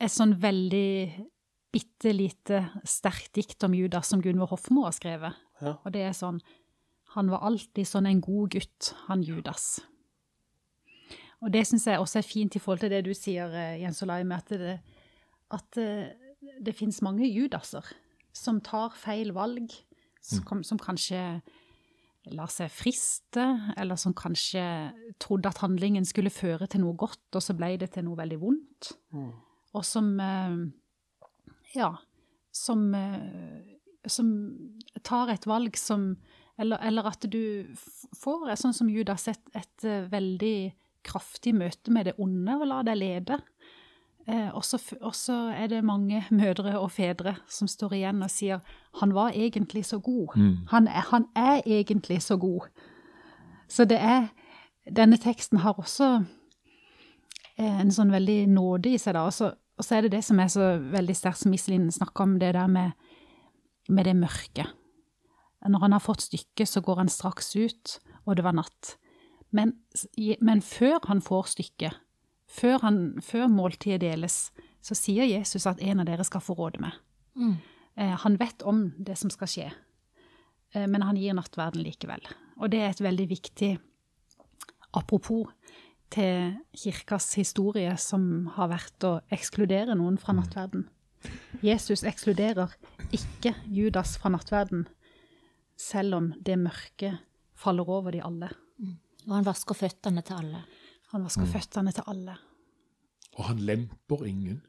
er 0.00 0.10
sånn 0.10 0.34
veldig 0.40 0.90
bitte 1.70 2.12
lite 2.14 2.64
sterkt 2.88 3.34
dikt 3.36 3.62
om 3.66 3.76
Judas 3.76 4.10
som 4.10 4.22
Gunvor 4.24 4.50
Hofmo 4.54 4.86
har 4.86 4.96
skrevet. 4.96 5.38
Ja. 5.60 5.76
Og 5.84 5.92
det 5.94 6.06
er 6.08 6.16
sånn 6.16 6.40
Han 7.10 7.26
var 7.26 7.42
alltid 7.42 7.88
sånn 7.90 8.06
en 8.06 8.20
god 8.22 8.52
gutt, 8.54 8.92
han 9.08 9.24
Judas. 9.26 9.80
Og 11.42 11.50
det 11.50 11.64
syns 11.66 11.88
jeg 11.88 11.98
også 11.98 12.20
er 12.20 12.26
fint 12.28 12.54
i 12.54 12.60
forhold 12.62 12.84
til 12.84 12.92
det 12.92 13.00
du 13.02 13.10
sier, 13.18 13.50
eh, 13.50 13.80
Jens 13.82 13.98
Olai, 14.04 14.20
med 14.22 14.36
at, 14.36 14.52
det, 14.60 14.76
at 15.50 15.78
eh, 15.82 16.12
det 16.62 16.76
fins 16.78 17.00
mange 17.02 17.26
Judaser 17.26 17.88
som 18.30 18.60
tar 18.62 18.94
feil 18.94 19.32
valg, 19.34 19.74
som, 20.22 20.62
som 20.62 20.78
kanskje 20.78 21.40
lar 22.28 22.50
seg 22.52 22.68
friste, 22.72 23.44
eller 23.80 23.96
som 23.96 24.12
kanskje 24.16 24.62
trodde 25.22 25.48
at 25.48 25.62
handlingen 25.62 26.04
skulle 26.04 26.32
føre 26.32 26.68
til 26.68 26.82
noe 26.84 26.96
godt, 27.00 27.22
og 27.32 27.42
så 27.42 27.56
ble 27.56 27.72
det 27.80 27.92
til 27.94 28.04
noe 28.06 28.18
veldig 28.18 28.38
vondt. 28.42 28.92
Og 29.72 29.86
som 29.86 30.12
eh, 30.20 30.58
Ja, 31.76 31.94
som, 32.52 32.94
eh, 32.94 33.78
som 34.06 34.30
tar 35.06 35.30
et 35.30 35.46
valg 35.46 35.76
som 35.78 36.16
Eller, 36.60 36.76
eller 36.84 37.06
at 37.08 37.24
du 37.30 37.72
får, 38.20 38.50
sånn 38.60 38.74
som 38.76 38.88
Judas, 38.92 39.28
et, 39.32 39.40
et 39.56 39.84
eh, 39.88 40.04
veldig 40.12 40.74
kraftig 41.06 41.54
møte 41.56 41.88
med 41.88 42.10
det 42.10 42.12
onde 42.20 42.58
og 42.60 42.66
lar 42.68 42.84
deg 42.84 42.98
lede. 43.00 43.38
Eh, 44.30 44.50
og 44.54 44.62
så 44.64 44.78
f- 44.78 44.98
og 45.00 45.14
så 45.16 45.36
er 45.56 45.66
det 45.72 45.80
mange 45.84 46.20
mødre 46.30 46.76
og 46.78 46.90
fedre 46.94 47.32
som 47.50 47.66
står 47.68 47.96
igjen 47.98 48.22
og 48.22 48.30
sier 48.30 48.60
han 49.00 49.14
var 49.16 49.32
egentlig 49.34 49.82
så 49.88 49.98
god. 49.98 50.36
Han, 50.70 50.86
er, 50.88 51.06
han 51.10 51.24
er 51.34 51.62
egentlig 51.66 52.20
så 52.22 52.36
god. 52.38 52.68
Så 53.68 53.84
det 53.84 53.98
er 53.98 54.28
Denne 54.90 55.18
teksten 55.20 55.58
har 55.62 55.76
også 55.78 56.06
eh, 57.58 57.80
en 57.80 57.90
sånn 57.92 58.10
veldig 58.10 58.46
nåde 58.48 58.94
i 58.94 58.98
seg, 58.98 59.14
da. 59.14 59.26
Og 59.28 59.32
så, 59.36 59.50
og 59.78 59.84
så 59.84 59.96
er 59.98 60.02
det 60.06 60.12
det 60.16 60.22
som 60.24 60.40
er 60.40 60.48
så 60.50 60.70
veldig 60.80 61.14
sterkt, 61.14 61.38
som 61.42 61.52
Iselin 61.54 61.90
snakker 61.92 62.24
om, 62.24 62.38
det 62.40 62.54
der 62.56 62.66
med, 62.66 62.96
med 63.88 64.08
det 64.08 64.16
mørke. 64.16 64.64
Når 65.68 65.84
han 65.84 65.92
har 65.92 66.00
fått 66.02 66.24
stykket, 66.24 66.68
så 66.68 66.80
går 66.80 67.02
han 67.02 67.12
straks 67.12 67.52
ut, 67.60 67.98
og 68.24 68.36
det 68.36 68.44
var 68.44 68.56
natt. 68.56 68.94
Men, 69.52 69.74
men 70.40 70.62
før 70.64 70.98
han 71.06 71.20
får 71.22 71.52
stykket, 71.52 72.00
før, 72.50 72.80
han, 72.84 73.00
før 73.22 73.48
måltidet 73.52 74.02
deles, 74.02 74.50
så 74.82 74.96
sier 74.96 75.28
Jesus 75.28 75.68
at 75.68 75.80
en 75.84 76.02
av 76.02 76.08
dere 76.08 76.24
skal 76.26 76.42
få 76.44 76.56
råde 76.58 76.80
med. 76.82 76.96
Eh, 77.96 78.16
han 78.24 78.38
vet 78.40 78.64
om 78.66 78.88
det 78.98 79.18
som 79.20 79.30
skal 79.32 79.50
skje, 79.50 79.68
eh, 80.74 80.86
men 80.86 81.04
han 81.06 81.18
gir 81.20 81.36
nattverden 81.36 81.84
likevel. 81.84 82.24
Og 82.60 82.72
det 82.72 82.80
er 82.82 82.94
et 82.94 83.04
veldig 83.04 83.28
viktig 83.30 83.74
apropos 84.96 85.52
til 86.10 86.56
kirkas 86.74 87.28
historie, 87.38 87.92
som 88.02 88.50
har 88.56 88.72
vært 88.72 89.06
å 89.06 89.12
ekskludere 89.30 89.94
noen 89.98 90.18
fra 90.18 90.34
nattverden. 90.34 90.88
Jesus 91.62 92.02
ekskluderer 92.08 92.72
ikke 93.14 93.52
Judas 93.68 94.16
fra 94.18 94.32
nattverden, 94.32 94.86
selv 95.78 96.16
om 96.16 96.30
det 96.40 96.58
mørket 96.60 97.20
faller 97.60 97.88
over 97.88 98.16
de 98.16 98.22
alle. 98.24 98.50
Og 99.28 99.34
han 99.36 99.46
vasker 99.46 99.76
føttene 99.76 100.24
til 100.24 100.40
alle. 100.40 100.64
Han 101.12 101.24
vasker 101.24 101.46
føttene 101.46 101.92
til 101.92 102.02
alle. 102.06 102.34
Og 103.38 103.44
han 103.44 103.58
lemper 103.58 104.24
ingen. 104.24 104.60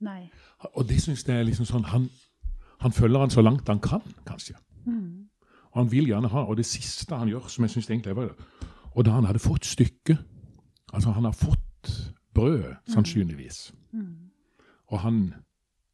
Nei. 0.00 0.30
Og 0.74 0.88
det 0.88 1.02
syns 1.02 1.26
jeg 1.28 1.36
er 1.38 1.44
liksom 1.44 1.66
sånn 1.68 1.84
han, 1.84 2.08
han 2.80 2.92
følger 2.92 3.20
han 3.20 3.30
så 3.30 3.42
langt 3.44 3.68
han 3.68 3.80
kan, 3.80 4.04
kanskje. 4.26 4.54
Og 5.70 5.76
han 5.76 5.90
vil 5.92 6.08
gjerne 6.08 6.28
ha 6.32 6.40
Og 6.48 6.56
det 6.56 6.64
siste 6.66 7.14
han 7.14 7.28
gjør, 7.28 7.48
som 7.48 7.62
jeg 7.64 7.70
syns 7.70 7.90
egentlig 7.90 8.16
var 8.16 8.30
Og 8.96 9.04
da 9.04 9.10
han 9.12 9.26
hadde 9.28 9.38
fått 9.38 9.68
stykket 9.68 10.18
Altså, 10.92 11.10
han 11.12 11.24
har 11.24 11.32
fått 11.36 11.90
brød, 12.34 12.74
sannsynligvis. 12.88 13.72
Og 14.86 15.00
han 15.00 15.34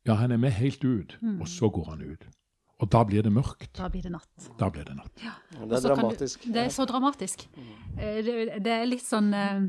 Ja, 0.07 0.15
han 0.15 0.31
er 0.31 0.37
med 0.37 0.51
helt 0.51 0.85
ut, 0.85 1.19
og 1.41 1.49
så 1.49 1.69
går 1.69 1.91
han 1.91 2.03
ut. 2.13 2.29
Og 2.81 2.91
da 2.93 3.01
blir 3.09 3.23
det 3.25 3.33
mørkt. 3.33 3.71
Da 3.79 3.89
blir 3.89 4.03
det 4.05 4.11
natt. 4.13 4.51
Da 4.61 4.69
blir 4.71 4.85
det 4.85 4.97
natt. 4.99 5.15
Det 5.17 5.73
er 5.73 5.81
så 5.81 5.89
du- 5.89 5.95
dramatisk. 5.95 6.43
Det 6.53 6.63
er 6.67 6.69
så 6.75 6.85
dramatisk. 6.87 7.47
Eh, 7.99 8.23
Det, 8.23 8.63
det 8.63 8.73
er 8.73 8.85
litt 8.87 9.03
sånn 9.07 9.33
eh, 9.35 9.63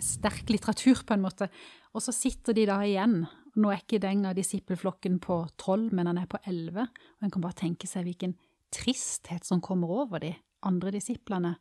sterk 0.00 0.48
litteratur, 0.50 1.02
på 1.04 1.14
en 1.16 1.22
måte. 1.24 1.48
Og 1.94 2.02
så 2.04 2.12
sitter 2.14 2.54
de 2.54 2.66
da 2.70 2.78
igjen. 2.86 3.24
Nå 3.58 3.72
er 3.72 3.80
ikke 3.82 3.98
den 4.00 4.24
av 4.26 4.36
disippelflokken 4.38 5.18
på 5.20 5.40
tolv, 5.58 5.92
men 5.92 6.06
han 6.06 6.18
er 6.22 6.26
på 6.30 6.38
elleve. 6.46 6.86
Og 7.18 7.26
en 7.26 7.30
kan 7.34 7.42
bare 7.42 7.58
tenke 7.58 7.88
seg 7.90 8.04
hvilken 8.06 8.36
tristhet 8.70 9.44
som 9.44 9.60
kommer 9.60 9.90
over 9.90 10.20
de 10.22 10.36
andre 10.62 10.92
disiplene. 10.94 11.56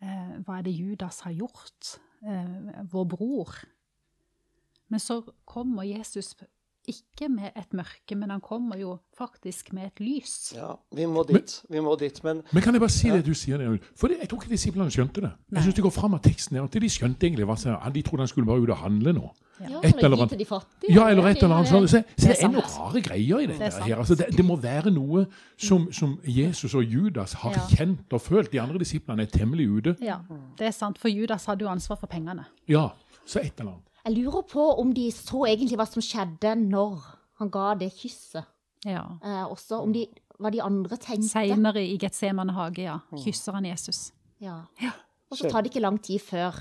Eh, 0.00 0.38
hva 0.46 0.58
er 0.58 0.62
det 0.66 0.72
Judas 0.78 1.20
har 1.26 1.32
gjort? 1.36 1.98
Eh, 2.24 2.84
vår 2.90 3.04
bror. 3.12 3.52
Men 4.88 4.98
så 5.00 5.20
kommer 5.44 5.84
Jesus 5.84 6.34
ikke 6.88 7.28
med 7.30 7.50
et 7.56 7.72
mørke, 7.72 8.16
men 8.16 8.30
han 8.30 8.40
kommer 8.40 8.76
jo 8.80 8.98
faktisk 9.18 9.72
med 9.72 9.86
et 9.86 10.00
lys. 10.00 10.52
Ja, 10.56 10.72
vi 10.96 11.06
må 11.06 11.22
dit. 11.28 11.62
Vi 11.70 11.80
må 11.80 11.94
dit. 12.00 12.18
Men 12.24 12.42
Men 12.52 12.62
kan 12.62 12.74
jeg 12.74 12.80
bare 12.80 12.90
si 12.90 13.08
det 13.10 13.24
du 13.26 13.34
sier? 13.34 13.58
det? 13.58 13.80
For 13.96 14.08
det, 14.08 14.18
jeg 14.20 14.28
tror 14.28 14.42
ikke 14.42 14.50
disiplene 14.50 14.90
skjønte 14.90 15.20
det. 15.22 15.30
Jeg 15.52 15.62
syns 15.62 15.74
det 15.74 15.84
går 15.84 15.90
fram 15.94 16.14
av 16.14 16.20
teksten 16.24 16.56
her 16.58 16.64
at 16.64 16.72
de 16.72 16.88
skjønte 16.90 17.26
egentlig 17.26 17.46
hva 17.46 17.56
som 17.58 17.76
De 17.92 18.02
trodde 18.02 18.20
han 18.22 18.28
skulle 18.28 18.46
bare 18.46 18.60
ut 18.64 18.70
og 18.70 18.76
handle 18.82 19.12
nå. 19.12 19.30
Ja, 19.60 19.78
Et 19.84 19.94
eller 20.02 20.16
annet. 20.16 20.38
de 20.38 20.44
fattige. 20.44 20.90
Ja, 20.94 21.08
eller 21.08 21.26
et 21.28 21.36
eller 21.42 21.54
annet 21.54 21.68
sånt. 21.68 21.90
Så, 21.90 22.02
så 22.18 22.28
Det 22.28 22.36
er 22.42 22.48
noen 22.48 22.64
rare 22.66 23.00
greier 23.02 23.38
i 23.38 23.46
dette 23.46 23.68
det 23.70 23.84
her. 23.84 23.96
Altså, 23.98 24.14
det, 24.18 24.26
det 24.36 24.44
må 24.44 24.56
være 24.56 24.90
noe 24.90 25.26
som, 25.56 25.86
som 25.92 26.18
Jesus 26.26 26.74
og 26.74 26.82
Judas 26.84 27.32
har 27.44 27.52
Ja. 27.52 27.66
kjent 27.76 28.12
og 28.12 28.20
følt. 28.20 28.50
De 28.52 28.60
andre 28.60 28.78
disiplene 28.78 29.22
er 29.22 29.26
temmelig 29.30 29.68
ute. 29.70 29.96
Ja, 30.02 30.16
det 30.58 30.66
er 30.66 30.70
sant, 30.74 30.98
for 30.98 31.08
Judas 31.08 31.44
hadde 31.46 31.62
jo 31.62 31.68
ansvar 31.70 31.96
for 32.00 32.06
pengene. 32.10 32.44
Ja, 32.68 32.88
så 33.24 33.38
et 33.38 33.52
eller 33.60 33.72
annet. 33.76 33.88
Jeg 34.02 34.16
lurer 34.16 34.42
på 34.50 34.64
om 34.82 34.90
de 34.94 35.06
så 35.14 35.44
egentlig 35.46 35.78
hva 35.78 35.86
som 35.86 36.02
skjedde 36.02 36.56
når 36.58 37.04
han 37.38 37.50
ga 37.54 37.68
det 37.78 37.92
kysset. 37.94 38.48
Ja. 38.86 39.04
Eh, 39.22 39.44
også 39.46 39.78
om 39.84 39.92
de, 39.94 40.08
hva 40.42 40.50
de 40.50 40.62
andre 40.64 40.98
tenkte. 40.98 41.30
Seinere 41.30 41.84
i 41.86 41.94
Getsemane 42.02 42.54
hage, 42.56 42.82
ja, 42.88 42.98
kysser 43.22 43.54
han 43.58 43.68
Jesus. 43.68 44.08
Ja. 44.42 44.64
Og 45.30 45.38
så 45.38 45.50
tar 45.50 45.62
det 45.62 45.70
ikke 45.70 45.84
lang 45.84 46.00
tid 46.02 46.22
før 46.24 46.58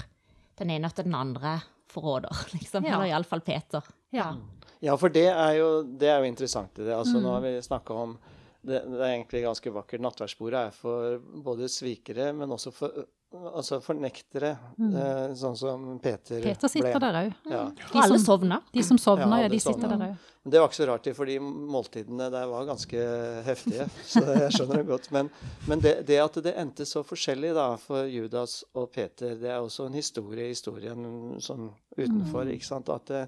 den 0.62 0.70
ene 0.76 0.92
etter 0.92 1.08
den 1.08 1.18
andre 1.18 1.58
forråder, 1.92 2.46
liksom. 2.58 2.86
Ja. 2.86 2.96
Eller 2.96 3.12
iallfall 3.12 3.42
Peter. 3.46 3.90
Ja. 4.14 4.36
Ja, 4.82 4.96
for 4.98 5.14
det 5.14 5.28
er 5.30 5.56
jo, 5.60 5.72
det 5.86 6.10
er 6.10 6.22
jo 6.22 6.30
interessant 6.30 6.78
i 6.80 6.86
det. 6.86 6.94
Altså, 6.96 7.20
Nå 7.22 7.36
har 7.36 7.44
vi 7.44 7.56
snakka 7.62 7.98
om 8.06 8.16
det, 8.62 8.80
det 8.86 8.98
er 9.00 9.12
egentlig 9.16 9.44
ganske 9.46 9.74
vakkert. 9.74 10.02
Nattverdsbordet 10.06 10.62
er 10.70 10.74
for 10.74 11.18
både 11.46 11.70
svikere, 11.70 12.32
men 12.38 12.54
også 12.54 12.74
for 12.74 13.04
altså 13.32 13.80
fornektere, 13.84 14.56
mm. 14.76 14.96
sånn 15.40 15.56
som 15.56 15.86
Peter, 16.04 16.42
Peter 16.44 16.72
sitter 16.72 17.00
der 17.00 17.18
òg. 17.22 17.34
Ja. 17.52 17.62
De 17.72 18.02
alle 18.04 18.20
sovna. 18.20 18.60
De 18.74 18.84
som 18.84 19.00
sovner, 19.00 19.28
Ja, 19.38 19.46
ja, 19.46 19.50
de 19.52 19.60
sitter 19.60 19.88
sovner. 19.88 19.98
der 19.98 20.12
òg. 20.12 20.28
Men 20.44 20.52
det 20.52 20.60
var 20.60 20.72
ikke 20.72 20.80
så 20.80 20.88
rart, 20.90 21.08
fordi 21.16 21.36
måltidene 21.40 22.28
der 22.34 22.48
var 22.50 22.66
ganske 22.66 23.02
heftige. 23.46 23.86
Så 24.10 24.24
jeg 24.26 24.54
skjønner 24.56 24.82
det 24.82 24.88
godt. 24.90 25.12
Men, 25.14 25.30
men 25.70 25.84
det, 25.84 25.94
det 26.10 26.18
at 26.24 26.40
det 26.44 26.56
endte 26.58 26.88
så 26.90 27.04
forskjellig 27.06 27.54
da, 27.56 27.68
for 27.80 28.10
Judas 28.10 28.64
og 28.74 28.90
Peter, 28.96 29.36
det 29.38 29.52
er 29.54 29.60
også 29.62 29.86
en 29.86 30.00
historie 30.00 30.48
i 30.50 30.56
historien 30.56 31.38
sånn 31.40 31.70
utenfor. 31.98 32.50
ikke 32.50 32.68
sant? 32.68 32.90
At 32.90 33.14
det, 33.14 33.28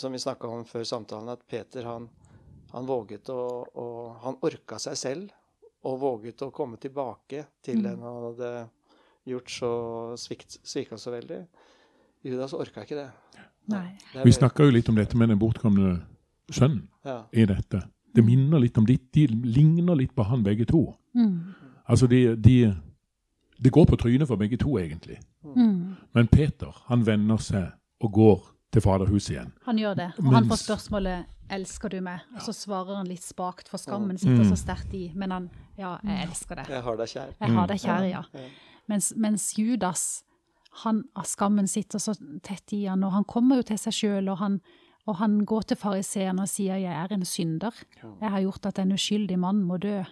som 0.00 0.16
vi 0.16 0.22
snakka 0.22 0.48
om 0.48 0.64
før 0.66 0.88
samtalen, 0.88 1.28
at 1.36 1.44
Peter 1.46 1.84
han, 1.86 2.08
han 2.72 2.88
våget 2.88 3.28
å, 3.30 3.42
å 3.68 3.86
Han 4.24 4.40
orka 4.42 4.80
seg 4.82 4.96
selv 4.98 5.36
og 5.86 6.00
våget 6.00 6.42
å 6.42 6.50
komme 6.50 6.76
tilbake 6.80 7.44
til 7.62 7.84
den 7.84 8.00
han 8.02 8.24
hadde 8.24 8.50
gjort 9.28 9.50
så 9.50 9.70
svikt, 10.20 10.58
svika 10.64 10.98
så 10.98 11.12
veldig. 11.14 11.42
Judas 12.24 12.52
orka 12.56 12.82
ikke 12.82 12.98
det. 12.98 13.08
Nei. 13.68 13.86
Det 14.12 14.20
er 14.20 14.24
Vi 14.24 14.32
snakka 14.32 14.64
jo 14.64 14.74
litt 14.74 14.88
om 14.88 14.96
dette 14.98 15.16
med 15.16 15.28
den 15.28 15.38
bortkomne 15.38 16.00
sønnen 16.50 16.88
ja. 17.04 17.22
i 17.32 17.44
dette. 17.48 17.82
Det 18.14 18.24
minner 18.24 18.58
litt 18.58 18.78
om 18.80 18.86
ditt. 18.88 19.12
de 19.14 19.26
ligner 19.28 19.94
litt 19.94 20.14
på 20.16 20.24
han 20.24 20.42
begge 20.42 20.64
to. 20.66 20.94
Mm. 21.14 21.54
Altså, 21.88 22.06
de, 22.06 22.34
de 22.36 22.74
Det 23.58 23.72
går 23.72 23.84
på 23.86 23.96
trynet 23.96 24.28
for 24.28 24.36
begge 24.36 24.56
to, 24.56 24.78
egentlig. 24.78 25.18
Mm. 25.44 25.96
Men 26.14 26.28
Peter, 26.28 26.70
han 26.86 27.06
vender 27.06 27.36
seg 27.42 27.72
og 28.00 28.12
går 28.12 28.44
til 28.72 28.82
Faderhuset 28.84 29.30
igjen. 29.34 29.52
Han 29.66 29.78
gjør 29.78 29.94
det. 29.98 30.12
Og 30.22 30.32
han 30.32 30.46
får 30.48 30.60
spørsmålet 30.62 31.24
'elsker 31.50 31.88
du 31.88 32.00
meg?' 32.00 32.20
Og 32.36 32.42
så 32.42 32.52
svarer 32.52 32.96
han 32.96 33.06
litt 33.06 33.22
spakt, 33.24 33.68
for 33.68 33.78
skammen 33.78 34.18
sitter 34.18 34.44
Mm. 34.44 34.50
så 34.50 34.56
sterkt 34.56 34.94
i. 34.94 35.12
Men 35.14 35.30
han 35.30 35.50
'ja, 35.78 35.96
jeg 36.04 36.28
elsker 36.28 36.54
deg'. 36.54 36.68
Jeg 36.68 36.82
har 36.82 36.96
deg 36.96 37.08
kjær. 37.08 37.34
Jeg 37.40 37.50
har 37.50 37.66
deg 37.66 37.78
kjære, 37.78 38.10
ja. 38.10 38.22
Mens, 38.88 39.12
mens 39.16 39.50
Judas, 39.58 40.24
han, 40.84 41.02
av 41.18 41.26
skammen 41.28 41.68
sitter 41.68 42.00
så 42.02 42.14
tett 42.42 42.72
i 42.72 42.84
han, 42.86 43.02
og 43.04 43.12
han 43.12 43.26
kommer 43.28 43.60
jo 43.60 43.68
til 43.70 43.78
seg 43.78 43.96
sjøl, 43.96 44.28
og 44.32 44.38
han, 44.40 44.60
og 45.08 45.18
han 45.20 45.38
går 45.48 45.68
til 45.70 45.76
fariseeren 45.80 46.40
og 46.40 46.48
sier 46.48 46.76
'jeg 46.76 46.92
er 46.92 47.12
en 47.12 47.22
synder'. 47.24 47.84
Jeg 48.20 48.30
har 48.30 48.40
gjort 48.40 48.66
at 48.66 48.78
en 48.78 48.92
uskyldig 48.92 49.38
mann 49.38 49.62
må 49.64 49.76
dø. 49.78 50.04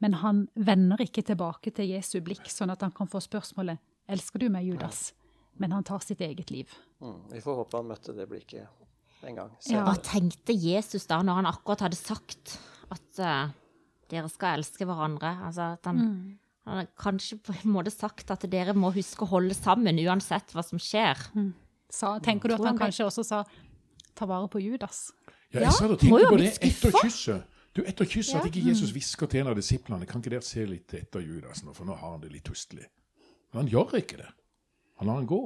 Men 0.00 0.14
han 0.14 0.48
vender 0.56 0.96
ikke 1.00 1.22
tilbake 1.24 1.70
til 1.74 1.88
Jesu 1.88 2.20
blikk, 2.20 2.46
sånn 2.50 2.70
at 2.70 2.80
han 2.82 2.90
kan 2.90 3.06
få 3.06 3.20
spørsmålet 3.20 3.78
'elsker 4.08 4.38
du 4.38 4.48
meg, 4.48 4.66
Judas?' 4.66 5.12
Men 5.56 5.70
han 5.70 5.84
tar 5.84 6.00
sitt 6.00 6.20
eget 6.20 6.50
liv. 6.50 6.66
Mm, 7.00 7.30
vi 7.30 7.40
får 7.40 7.56
håpe 7.56 7.76
han 7.76 7.86
møtte 7.86 8.12
det 8.16 8.28
blikket 8.28 8.66
en 9.22 9.36
gang. 9.36 9.50
Ja. 9.70 9.84
Hva 9.84 9.94
tenkte 10.02 10.52
Jesus 10.52 11.06
da, 11.06 11.22
når 11.22 11.34
han 11.34 11.46
akkurat 11.46 11.80
hadde 11.80 11.96
sagt 11.96 12.58
at 12.90 13.18
uh, 13.20 13.52
dere 14.10 14.28
skal 14.28 14.58
elske 14.58 14.84
hverandre? 14.84 15.38
Altså 15.46 15.72
at 15.74 15.84
han, 15.86 15.96
Mm. 15.96 16.38
Han 16.64 16.80
har 16.80 16.86
kanskje 16.96 17.38
på 17.44 17.52
en 17.52 17.72
måte 17.74 17.92
sagt 17.92 18.30
at 18.32 18.44
dere 18.50 18.72
må 18.76 18.90
huske 18.94 19.26
å 19.26 19.32
holde 19.34 19.54
sammen 19.56 19.98
uansett 20.00 20.54
hva 20.54 20.64
som 20.64 20.80
skjer. 20.80 21.20
Sa, 21.92 22.16
tenker 22.24 22.48
du 22.48 22.56
at 22.56 22.64
han 22.64 22.78
kanskje 22.78 23.04
også 23.06 23.24
sa 23.24 23.44
'ta 24.14 24.26
vare 24.26 24.48
på 24.48 24.62
Judas'? 24.62 25.12
Ja, 25.52 25.60
jeg 25.60 25.72
satt 25.72 25.90
og 25.90 26.00
tenkte 26.00 26.30
på 26.30 26.38
det 26.40 26.52
etter 26.62 26.96
kysset. 27.02 27.44
Du, 27.74 27.82
etter 27.82 28.06
kysset 28.06 28.38
At 28.38 28.46
ikke 28.46 28.62
Jesus 28.68 28.92
hvisker 28.94 29.26
til 29.26 29.40
en 29.40 29.48
av 29.50 29.56
disiplene 29.58 30.06
Kan 30.06 30.20
ikke 30.22 30.30
dere 30.30 30.46
se 30.46 30.62
litt 30.66 30.94
etter 30.94 31.20
Judas 31.20 31.64
nå, 31.64 31.72
for 31.74 31.84
nå 31.84 31.96
har 31.98 32.12
han 32.12 32.20
det 32.22 32.30
litt 32.30 32.44
tustelig. 32.46 32.86
Men 33.50 33.64
han 33.64 33.70
gjør 33.72 33.96
ikke 33.98 34.16
det. 34.16 34.30
Han 35.00 35.08
lar 35.08 35.18
han 35.18 35.26
gå. 35.26 35.42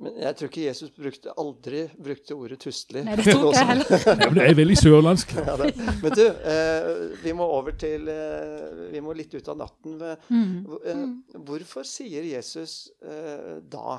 Men 0.00 0.14
jeg 0.22 0.36
tror 0.38 0.48
ikke 0.50 0.64
Jesus 0.64 0.92
brukte, 0.96 1.32
aldri 1.40 1.82
brukte 2.00 2.36
ordet 2.36 2.58
tustelig. 2.62 3.02
Nei, 3.06 3.16
det 3.20 3.26
tok 3.28 3.52
jeg 3.54 3.68
heller. 3.68 3.90
Ja, 4.06 4.14
men 4.30 4.38
det 4.38 4.46
er 4.48 4.58
veldig 4.60 4.76
sørlandsk. 4.80 5.34
Ja. 5.46 5.56
Men 6.02 6.14
du, 6.16 6.24
eh, 6.52 6.88
vi 7.22 7.32
må 7.36 7.46
over 7.58 7.76
til 7.78 8.08
eh, 8.12 8.80
Vi 8.94 9.02
må 9.04 9.14
litt 9.16 9.34
ut 9.36 9.48
av 9.52 9.58
natten. 9.60 9.98
Mm. 10.32 10.54
Eh, 10.80 11.04
Hvorfor 11.48 11.86
sier 11.86 12.24
Jesus 12.26 12.86
eh, 13.04 13.58
da 13.62 13.98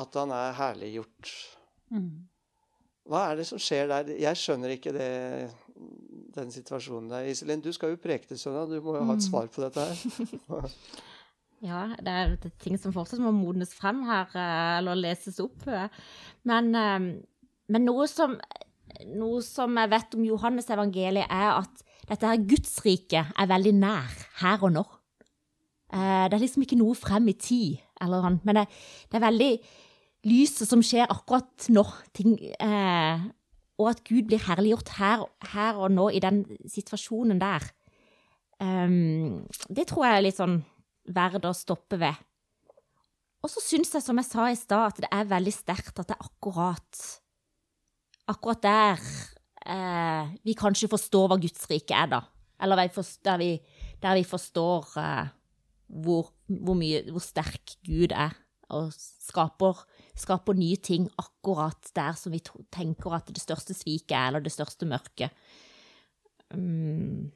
at 0.00 0.16
han 0.16 0.32
er 0.32 0.56
herliggjort? 0.56 1.34
Mm. 1.92 2.10
Hva 3.10 3.26
er 3.30 3.40
det 3.40 3.46
som 3.48 3.60
skjer 3.60 3.88
der? 3.90 4.10
Jeg 4.22 4.38
skjønner 4.38 4.72
ikke 4.76 4.92
det, 4.94 5.10
den 6.36 6.52
situasjonen 6.54 7.10
der. 7.10 7.28
Iselin, 7.32 7.62
du 7.64 7.72
skal 7.74 7.94
jo 7.94 8.00
preke 8.00 8.28
til 8.30 8.38
søndag. 8.40 8.70
Du 8.70 8.84
må 8.84 8.96
jo 8.96 9.06
ha 9.08 9.16
et 9.18 9.24
svar 9.26 9.48
på 9.50 9.64
dette 9.64 9.86
her. 9.90 10.68
Ja, 11.60 11.90
det 12.00 12.12
er 12.12 12.36
ting 12.62 12.78
som 12.80 12.92
fortsatt 12.94 13.20
må 13.20 13.32
modnes 13.36 13.74
frem 13.76 14.00
her, 14.08 14.30
eh, 14.32 14.78
eller 14.78 14.96
leses 14.96 15.40
opp. 15.44 15.66
Men, 16.48 16.74
eh, 16.74 17.00
men 17.68 17.84
noe, 17.84 18.06
som, 18.08 18.38
noe 19.06 19.42
som 19.44 19.76
jeg 19.76 19.90
vet 19.92 20.16
om 20.16 20.24
Johannes 20.24 20.70
evangeliet, 20.72 21.28
er 21.28 21.58
at 21.58 21.84
dette 22.08 22.26
her 22.26 22.40
Gudsriket 22.48 23.34
er 23.36 23.50
veldig 23.50 23.74
nær 23.76 24.16
her 24.40 24.64
og 24.64 24.72
nå. 24.72 24.86
Eh, 25.92 26.28
Det 26.28 26.34
er 26.34 26.42
liksom 26.46 26.62
ikke 26.64 26.80
noe 26.80 26.94
frem 26.94 27.28
i 27.28 27.36
tid, 27.36 27.78
eller 28.00 28.22
noe, 28.22 28.40
men 28.42 28.54
det, 28.62 28.66
det 29.10 29.20
er 29.20 29.28
veldig 29.28 29.52
lyset 30.24 30.68
som 30.68 30.80
skjer 30.80 31.12
akkurat 31.12 31.68
nå. 31.68 31.84
Ting, 32.14 32.38
eh, 32.56 33.20
og 33.78 33.90
at 33.90 34.02
Gud 34.04 34.28
blir 34.28 34.40
herliggjort 34.44 34.96
her, 34.96 35.24
her 35.52 35.76
og 35.76 35.90
nå 35.92 36.08
i 36.08 36.20
den 36.20 36.44
situasjonen 36.68 37.40
der. 37.40 37.64
Um, 38.60 39.46
det 39.72 39.86
tror 39.88 40.04
jeg 40.04 40.16
er 40.18 40.24
litt 40.26 40.36
sånn 40.36 40.58
verd 41.14 41.46
å 41.48 41.54
stoppe 41.56 41.98
ved. 42.00 42.18
Og 43.40 43.48
så 43.48 43.62
syns 43.64 43.94
jeg, 43.96 44.04
som 44.04 44.18
jeg 44.20 44.28
sa 44.28 44.46
i 44.50 44.58
stad, 44.58 44.92
at 44.92 45.02
det 45.04 45.10
er 45.16 45.30
veldig 45.30 45.52
sterkt 45.54 46.00
at 46.00 46.10
det 46.10 46.16
er 46.18 46.28
akkurat 46.28 47.02
Akkurat 48.30 48.60
der 48.62 49.00
eh, 49.66 50.28
vi 50.46 50.52
kanskje 50.54 50.86
forstår 50.92 51.32
hva 51.32 51.38
Guds 51.40 51.64
rike 51.66 51.96
er, 51.96 52.12
da. 52.12 52.20
Eller 52.62 52.78
der, 52.78 53.40
vi, 53.40 53.48
der 53.98 54.20
vi 54.20 54.22
forstår 54.28 54.92
eh, 55.00 55.32
hvor, 56.04 56.30
hvor, 56.46 56.78
mye, 56.78 57.00
hvor 57.10 57.24
sterk 57.24 57.74
Gud 57.82 58.14
er, 58.14 58.36
og 58.70 58.92
skaper, 58.94 59.82
skaper 60.14 60.54
nye 60.54 60.78
ting 60.78 61.08
akkurat 61.18 61.90
der 61.96 62.14
som 62.14 62.30
vi 62.30 62.42
tenker 62.70 63.16
at 63.18 63.32
det 63.34 63.42
største 63.42 63.74
sviket 63.74 64.14
er, 64.14 64.28
eller 64.30 64.46
det 64.46 64.54
største 64.54 64.86
mørket. 64.86 65.34
Mm. 66.54 67.32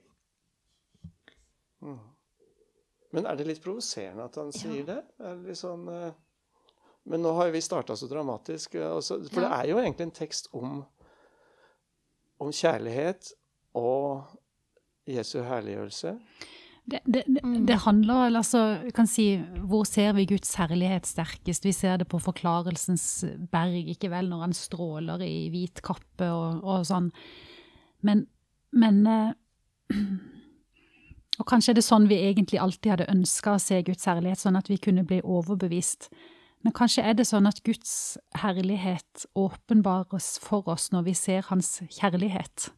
Men 3.15 3.29
er 3.31 3.39
det 3.39 3.47
litt 3.49 3.63
provoserende 3.63 4.27
at 4.27 4.39
han 4.41 4.51
sier 4.55 4.87
det? 4.89 5.01
Er 5.23 5.37
det 5.39 5.53
litt 5.53 5.61
sånn, 5.61 5.87
eh, 5.91 6.17
men 7.11 7.23
nå 7.23 7.35
har 7.37 7.49
jo 7.49 7.55
vi 7.55 7.63
starta 7.65 7.97
så 7.97 8.09
dramatisk. 8.11 8.79
Også, 8.81 9.21
for 9.29 9.45
ja. 9.45 9.49
det 9.49 9.59
er 9.59 9.71
jo 9.71 9.81
egentlig 9.83 10.09
en 10.09 10.17
tekst 10.17 10.49
om, 10.57 10.81
om 12.41 12.53
kjærlighet 12.53 13.35
og 13.77 14.25
Jesu 15.11 15.39
herliggjørelse. 15.45 16.15
Det, 16.85 17.01
det, 17.09 17.23
det, 17.29 17.41
det 17.65 17.77
handler 17.81 18.27
altså 18.29 18.59
vi 18.83 18.91
kan 18.93 19.07
si, 19.09 19.39
Hvor 19.41 19.87
ser 19.89 20.13
vi 20.19 20.27
Guds 20.29 20.51
herlighet 20.61 21.07
sterkest? 21.09 21.65
Vi 21.65 21.73
ser 21.73 21.97
det 22.03 22.09
på 22.13 22.21
forklarelsens 22.21 23.25
berg, 23.53 23.89
ikke 23.95 24.11
vel, 24.13 24.29
når 24.29 24.43
han 24.45 24.57
stråler 24.57 25.25
i 25.25 25.49
hvit 25.53 25.81
kappe 25.85 26.29
og, 26.29 26.61
og 26.61 26.85
sånn. 26.89 27.09
Men, 28.05 28.27
men 28.77 29.01
eh, 29.09 29.33
Og 31.41 31.49
kanskje 31.51 31.73
er 31.73 31.79
det 31.81 31.87
sånn 31.87 32.07
vi 32.11 32.21
egentlig 32.29 32.61
alltid 32.63 32.93
hadde 32.93 33.11
ønska 33.11 33.57
å 33.57 33.63
se 33.63 33.81
Guds 33.87 34.07
herlighet, 34.07 34.39
sånn 34.39 34.59
at 34.59 34.71
vi 34.71 34.79
kunne 34.79 35.03
bli 35.07 35.19
overbevist. 35.21 36.09
Men 36.65 36.73
kanskje 36.77 37.03
er 37.05 37.17
det 37.19 37.27
sånn 37.29 37.49
at 37.51 37.61
Guds 37.67 38.17
herlighet 38.41 39.27
åpenbares 39.37 40.39
for 40.41 40.69
oss 40.71 40.91
når 40.95 41.09
vi 41.11 41.15
ser 41.19 41.45
Hans 41.51 41.77
kjærlighet. 41.91 42.71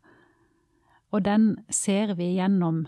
Og 1.15 1.23
den 1.29 1.53
ser 1.71 2.17
vi 2.19 2.33
gjennom 2.39 2.87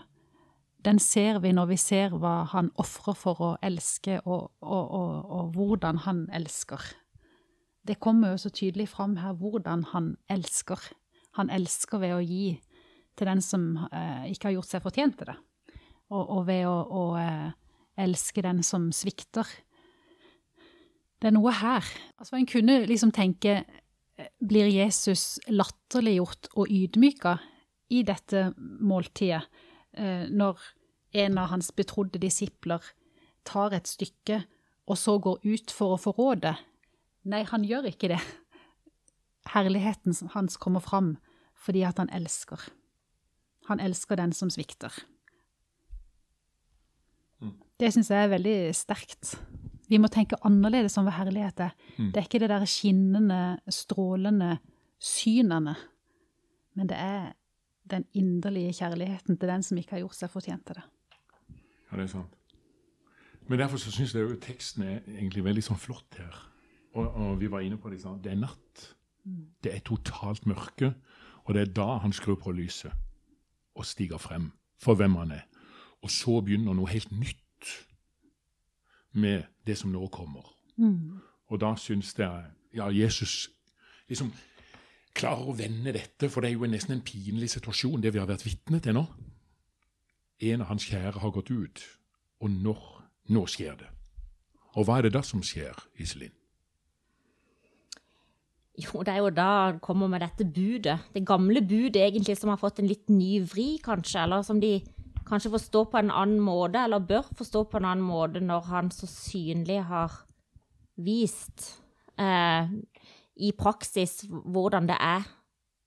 den 0.85 0.99
ser 0.99 1.41
vi 1.43 1.51
når 1.51 1.73
vi 1.73 1.77
ser 1.79 2.13
hva 2.15 2.45
han 2.53 2.69
ofrer 2.79 3.15
for 3.19 3.41
å 3.43 3.49
elske, 3.65 4.21
og, 4.23 4.47
og, 4.63 4.91
og, 4.95 5.31
og 5.35 5.49
hvordan 5.57 5.99
han 6.05 6.21
elsker. 6.31 6.79
Det 7.83 7.99
kommer 7.99 8.31
jo 8.31 8.39
så 8.45 8.51
tydelig 8.53 8.87
fram 8.93 9.17
her 9.19 9.35
hvordan 9.35 9.83
han 9.91 10.13
elsker. 10.31 10.79
Han 11.35 11.51
elsker 11.51 11.99
ved 11.99 12.15
å 12.15 12.23
gi 12.23 12.53
til 13.19 13.27
den 13.27 13.43
som 13.43 13.73
eh, 13.91 14.29
ikke 14.31 14.49
har 14.49 14.55
gjort 14.59 14.71
seg 14.71 14.85
fortjent 14.85 15.19
til 15.19 15.31
det, 15.33 15.35
og, 16.09 16.23
og 16.23 16.45
ved 16.47 16.65
å, 16.67 16.75
å 16.89 17.03
eh, 17.21 17.49
elske 17.99 18.43
den 18.45 18.63
som 18.65 18.89
svikter. 18.95 19.47
Det 21.19 21.29
er 21.29 21.35
noe 21.35 21.53
her. 21.53 21.85
Altså, 22.17 22.37
En 22.37 22.47
kunne 22.49 22.81
liksom 22.89 23.11
tenke 23.15 23.59
eh, 23.59 24.29
Blir 24.39 24.69
Jesus 24.71 25.39
latterliggjort 25.47 26.51
og 26.55 26.71
ydmyka 26.71 27.37
i 27.89 28.03
dette 28.07 28.49
måltidet? 28.57 29.43
eh, 29.93 30.27
når 30.29 30.59
en 31.11 31.37
av 31.37 31.51
hans 31.53 31.71
betrodde 31.75 32.21
disipler 32.21 32.83
tar 33.47 33.73
et 33.75 33.89
stykke 33.89 34.43
og 34.89 34.97
så 34.97 35.17
går 35.21 35.41
ut 35.45 35.73
for 35.73 35.95
å 35.95 36.01
forråde. 36.01 36.55
Nei, 37.29 37.43
han 37.45 37.65
gjør 37.65 37.89
ikke 37.91 38.11
det. 38.13 38.19
Herligheten 39.53 40.15
hans 40.35 40.57
kommer 40.57 40.83
fram 40.83 41.17
fordi 41.59 41.83
at 41.85 41.99
han 41.99 42.09
elsker. 42.15 42.61
Han 43.69 43.81
elsker 43.83 44.17
den 44.17 44.33
som 44.33 44.49
svikter. 44.49 44.93
Det 47.79 47.93
syns 47.95 48.09
jeg 48.11 48.25
er 48.25 48.33
veldig 48.33 48.57
sterkt. 48.75 49.37
Vi 49.89 49.97
må 50.01 50.09
tenke 50.11 50.37
annerledes 50.45 50.97
om 50.99 51.07
hva 51.07 51.15
herlighet 51.15 51.61
er. 51.63 51.75
Det 51.97 52.19
er 52.19 52.27
ikke 52.27 52.41
det 52.43 52.51
der 52.51 52.65
skinnende, 52.67 53.59
strålende 53.71 54.57
synene, 54.99 55.75
men 56.75 56.89
det 56.89 56.97
er 56.99 57.31
den 57.89 58.05
inderlige 58.13 58.73
kjærligheten 58.73 59.39
til 59.39 59.49
den 59.49 59.63
som 59.63 59.79
ikke 59.79 59.95
har 59.95 60.03
gjort 60.03 60.17
seg 60.19 60.31
fortjent 60.31 60.65
til 60.67 60.77
det. 60.77 60.85
Ja, 61.89 61.97
det 61.97 62.03
er 62.03 62.11
sant. 62.11 62.35
Men 63.49 63.63
derfor 63.63 63.81
så 63.81 63.91
syns 63.91 64.13
jeg 64.13 64.27
jo 64.27 64.37
teksten 64.37 64.85
er 64.85 64.99
egentlig 65.07 65.43
veldig 65.47 65.63
sånn 65.65 65.79
flott 65.81 66.19
her. 66.19 66.35
Og, 66.93 67.07
og 67.07 67.39
vi 67.41 67.49
var 67.49 67.65
inne 67.65 67.79
på 67.81 67.89
det, 67.89 68.03
sant? 68.03 68.21
det 68.23 68.35
er 68.35 68.43
natt. 68.43 68.85
Det 69.63 69.73
er 69.73 69.81
totalt 69.85 70.45
mørke, 70.49 70.93
og 71.45 71.55
det 71.55 71.63
er 71.63 71.73
da 71.79 71.97
han 72.03 72.13
skrur 72.13 72.37
på 72.41 72.53
lyset 72.53 72.93
og 73.75 73.87
stiger 73.87 74.21
frem 74.21 74.51
for 74.81 74.99
hvem 74.99 75.15
han 75.21 75.33
er. 75.39 75.45
Og 76.05 76.11
så 76.13 76.39
begynner 76.45 76.77
noe 76.77 76.91
helt 76.91 77.11
nytt 77.15 77.41
med 79.11 79.43
det 79.65 79.77
som 79.77 79.91
nå 79.91 80.07
kommer. 80.13 80.45
Og 81.49 81.59
da 81.61 81.73
syns 81.75 82.13
jeg 82.17 82.51
ja, 82.77 82.89
Jesus 82.93 83.49
liksom 84.09 84.31
klarer 85.17 85.49
å 85.49 85.55
vende 85.57 85.93
dette, 85.95 86.29
for 86.29 86.41
det 86.41 86.51
er 86.51 86.57
jo 86.57 86.69
nesten 86.69 86.95
en 86.95 87.05
pinlig 87.05 87.49
situasjon, 87.55 88.01
det 88.01 88.13
vi 88.13 88.21
har 88.21 88.29
vært 88.29 88.45
vitne 88.45 88.79
til 88.83 88.95
nå. 88.95 89.05
En 90.49 90.63
av 90.63 90.71
hans 90.71 90.85
kjære 90.87 91.19
har 91.19 91.33
gått 91.35 91.51
ut, 91.51 91.81
og 92.39 92.51
når, 92.53 92.83
nå 93.33 93.45
skjer 93.49 93.79
det. 93.81 93.89
Og 94.77 94.85
hva 94.85 94.99
er 94.99 95.07
det 95.07 95.17
da 95.17 95.23
som 95.25 95.41
skjer, 95.43 95.75
Iselin? 95.99 96.31
Jo, 98.79 99.01
det 99.03 99.11
er 99.11 99.19
jo 99.19 99.31
da 99.35 99.47
han 99.65 99.79
kommer 99.83 100.07
med 100.07 100.21
dette 100.23 100.45
budet. 100.47 100.95
Det 101.11 101.25
gamle 101.27 101.59
budet 101.67 101.99
egentlig 101.99 102.37
som 102.39 102.53
har 102.53 102.61
fått 102.61 102.79
en 102.79 102.87
litt 102.87 103.09
ny 103.11 103.41
vri, 103.43 103.73
kanskje. 103.83 104.21
Eller 104.23 104.45
som 104.47 104.61
de 104.61 104.77
kanskje 105.29 105.53
forstå 105.53 105.83
på 105.91 105.99
en 105.99 106.11
annen 106.11 106.41
måte, 106.43 106.81
eller 106.83 107.05
bør 107.05 107.27
forstå 107.37 107.65
på 107.69 107.79
en 107.79 107.89
annen 107.89 108.05
måte 108.05 108.41
når 108.43 108.67
han 108.69 108.91
så 108.93 109.09
synlig 109.09 109.81
har 109.89 110.15
vist 110.99 111.69
eh, 112.19 112.71
i 113.39 113.51
praksis 113.55 114.23
hvordan 114.27 114.89
det 114.89 114.97
er, 114.99 115.27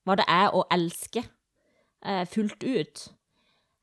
hva 0.06 0.16
det 0.18 0.28
er 0.30 0.54
å 0.56 0.64
elske 0.72 1.24
eh, 1.24 2.24
fullt 2.30 2.64
ut. 2.64 3.04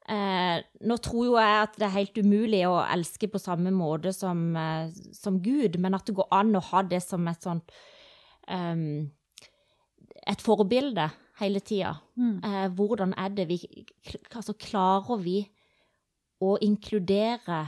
Eh, 0.10 0.58
nå 0.89 0.98
tror 1.06 1.28
jo 1.28 1.38
jeg 1.38 1.62
at 1.67 1.78
det 1.78 1.86
er 1.86 1.98
helt 2.00 2.17
umulig 2.17 2.63
å 2.65 2.80
elske 2.82 3.30
på 3.30 3.41
samme 3.41 3.72
måte 3.76 4.13
som, 4.15 4.41
eh, 4.58 4.89
som 5.13 5.38
Gud, 5.43 5.78
men 5.78 5.93
at 5.93 6.08
det 6.10 6.17
går 6.17 6.32
an 6.34 6.58
å 6.58 6.65
ha 6.72 6.82
det 6.82 7.04
som 7.06 7.28
et 7.30 7.45
sånt 7.45 7.69
um, 8.50 9.12
et 10.30 10.41
forbilde 10.41 11.06
hele 11.39 11.60
tida. 11.60 11.95
Eh, 12.43 12.67
hvordan 12.75 13.13
er 13.17 13.30
det 13.36 13.47
vi 13.49 13.60
Altså, 14.36 14.54
klarer 14.54 15.21
vi 15.23 15.38
å 16.41 16.58
inkludere 16.62 17.67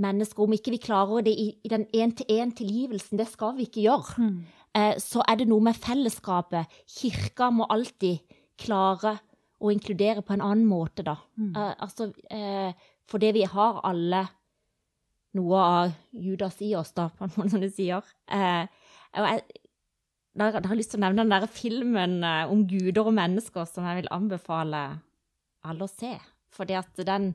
mennesker? 0.00 0.42
Om 0.44 0.56
ikke 0.56 0.74
vi 0.74 0.82
klarer 0.82 1.22
det 1.26 1.34
i, 1.34 1.48
i 1.64 1.68
den 1.68 1.86
én-til-én-tilgivelsen, 1.94 3.18
det 3.18 3.28
skal 3.28 3.56
vi 3.56 3.68
ikke 3.68 3.84
gjøre, 3.86 4.28
eh, 4.74 4.94
så 4.98 5.24
er 5.28 5.40
det 5.40 5.48
noe 5.50 5.60
med 5.60 5.78
fellesskapet. 5.78 6.66
Kirka 6.88 7.50
må 7.50 7.68
alltid 7.70 8.20
klare 8.60 9.18
å 9.60 9.70
inkludere 9.72 10.22
på 10.24 10.34
en 10.34 10.44
annen 10.44 10.66
måte, 10.68 11.04
da. 11.04 11.18
Eh, 11.38 11.74
altså, 11.78 12.12
eh, 12.30 12.72
fordi 13.10 13.32
vi 13.32 13.44
har 13.44 13.80
alle 13.84 14.26
noe 15.36 15.58
av 15.62 15.92
Judas 16.12 16.60
i 16.62 16.74
oss, 16.74 16.92
da, 16.96 17.08
på 17.16 17.26
en 17.26 17.34
måte 17.36 17.50
som 17.54 17.62
du 17.62 17.70
sier. 17.70 18.06
Eh, 18.30 18.66
og 19.18 19.26
jeg, 19.26 19.59
da, 20.38 20.50
der 20.50 20.66
har 20.68 20.74
jeg 20.74 20.82
lyst 20.82 20.92
til 20.94 21.00
å 21.00 21.04
nevne 21.04 21.24
den 21.24 21.32
der 21.34 21.46
filmen 21.50 22.20
eh, 22.26 22.50
om 22.50 22.62
guder 22.70 23.08
og 23.08 23.16
mennesker 23.16 23.66
som 23.68 23.86
jeg 23.88 24.02
vil 24.02 24.12
anbefale 24.14 24.82
alle 25.66 25.86
å 25.86 25.90
se. 25.90 26.14
Fordi 26.54 26.76
at 26.78 27.02
den, 27.06 27.32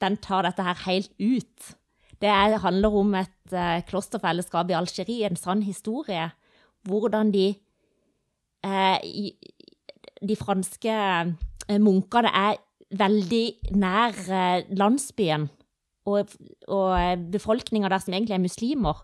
den 0.00 0.16
tar 0.24 0.46
dette 0.46 0.64
her 0.64 0.80
helt 0.86 1.12
ut. 1.20 1.74
Det 2.20 2.28
er, 2.28 2.58
handler 2.60 2.96
om 3.00 3.14
et 3.16 3.54
uh, 3.54 3.80
klosterfellesskap 3.88 4.68
i 4.68 4.76
Algerie, 4.76 5.24
en 5.24 5.38
sann 5.40 5.62
historie. 5.64 6.26
Hvordan 6.84 7.30
de, 7.32 7.46
uh, 8.66 8.98
i, 9.00 9.32
de 10.20 10.36
franske 10.36 10.96
munkene 11.80 12.32
er 12.36 12.60
veldig 13.00 13.46
nær 13.80 14.20
uh, 14.28 14.60
landsbyen, 14.76 15.48
og, 16.10 16.36
og 16.68 17.24
befolkninga 17.32 17.88
der 17.92 18.04
som 18.04 18.16
egentlig 18.16 18.36
er 18.36 18.44
muslimer, 18.44 19.00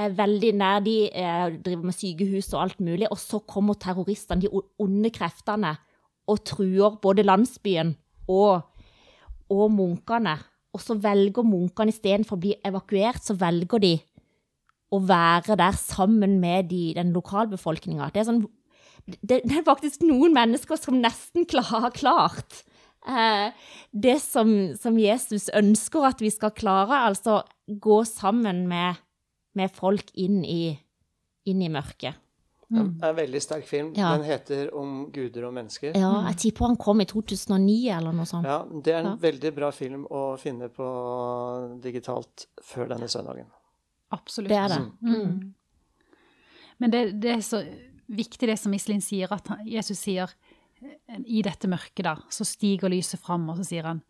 er 0.00 0.16
veldig 0.16 0.52
nær. 0.58 0.82
De 0.84 0.96
driver 1.64 1.86
med 1.88 1.96
sykehus 1.96 2.52
og 2.54 2.64
alt 2.64 2.82
mulig, 2.84 3.08
og 3.10 3.18
så 3.20 3.40
kommer 3.46 3.78
terroristene, 3.80 4.42
de 4.44 4.50
onde 4.80 5.12
kreftene, 5.14 5.74
og 6.30 6.44
truer 6.46 6.98
både 7.02 7.26
landsbyen 7.26 7.94
og, 8.30 8.62
og 9.50 9.66
munkene. 9.74 10.36
Og 10.70 10.82
så 10.82 10.94
velger 11.02 11.46
munkene 11.46 11.90
istedenfor 11.90 12.38
å 12.38 12.44
bli 12.44 12.54
evakuert, 12.66 13.24
så 13.24 13.34
velger 13.38 13.82
de 13.82 13.96
å 14.90 15.00
være 15.06 15.56
der 15.58 15.76
sammen 15.78 16.38
med 16.42 16.70
de, 16.70 16.90
den 16.96 17.12
lokalbefolkninga. 17.14 18.10
Det, 18.14 18.24
sånn, 18.26 18.42
det, 19.06 19.42
det, 19.44 19.60
er 19.60 19.66
faktisk 19.66 20.04
noen 20.06 20.34
mennesker 20.36 20.78
som 20.80 20.98
nesten 21.02 21.46
har 21.70 21.90
klart 21.94 22.62
eh, 23.06 23.50
det 23.90 24.18
som, 24.22 24.50
som, 24.78 24.98
Jesus 24.98 25.48
ønsker 25.54 26.08
at 26.10 26.22
vi 26.22 26.32
skal 26.34 26.54
klare, 26.56 27.04
altså 27.06 27.42
gå 27.66 28.02
sammen 28.08 28.66
med, 28.70 28.98
med 29.58 29.72
folk 29.74 30.12
inn 30.14 30.42
i, 30.44 30.78
inn 31.50 31.62
i 31.62 31.70
mørket. 31.72 32.18
Mm. 32.70 32.92
Det 33.00 33.02
er 33.02 33.10
en 33.10 33.16
veldig 33.16 33.40
sterk 33.42 33.66
film. 33.66 33.88
Ja. 33.98 34.12
Den 34.14 34.24
heter 34.24 34.74
'Om 34.74 35.10
guder 35.12 35.44
og 35.46 35.54
mennesker'. 35.54 35.96
Ja, 35.96 36.28
Jeg 36.28 36.36
tipper 36.36 36.66
han 36.66 36.76
kom 36.76 37.00
i 37.00 37.04
2009 37.04 37.90
eller 37.90 38.12
noe 38.12 38.24
sånt. 38.26 38.46
Ja, 38.46 38.62
Det 38.62 38.94
er 38.94 38.98
en 38.98 39.06
ja. 39.06 39.16
veldig 39.16 39.54
bra 39.54 39.70
film 39.70 40.06
å 40.10 40.38
finne 40.38 40.68
på 40.68 41.80
digitalt 41.82 42.46
før 42.62 42.88
denne 42.88 43.08
søndagen. 43.08 43.46
Absolutt. 44.12 44.48
Det 44.48 44.56
er 44.56 44.68
det. 44.68 44.92
Mm. 45.00 45.14
mm. 45.14 45.54
Men 46.78 46.90
det, 46.90 47.20
det, 47.20 47.30
er 47.30 47.40
så 47.40 47.64
viktig 48.08 48.48
det 48.48 48.58
som 48.58 48.72
Iselin 48.72 49.00
sier, 49.00 49.30
at 49.32 49.46
Jesus 49.66 49.98
sier 49.98 50.30
i 51.26 51.42
dette 51.42 51.68
mørket, 51.68 52.04
da, 52.04 52.16
så 52.30 52.44
stiger 52.44 52.88
lyset 52.88 53.20
fram, 53.20 53.48
og 53.50 53.56
så 53.56 53.64
sier 53.64 53.82
han 53.84 54.02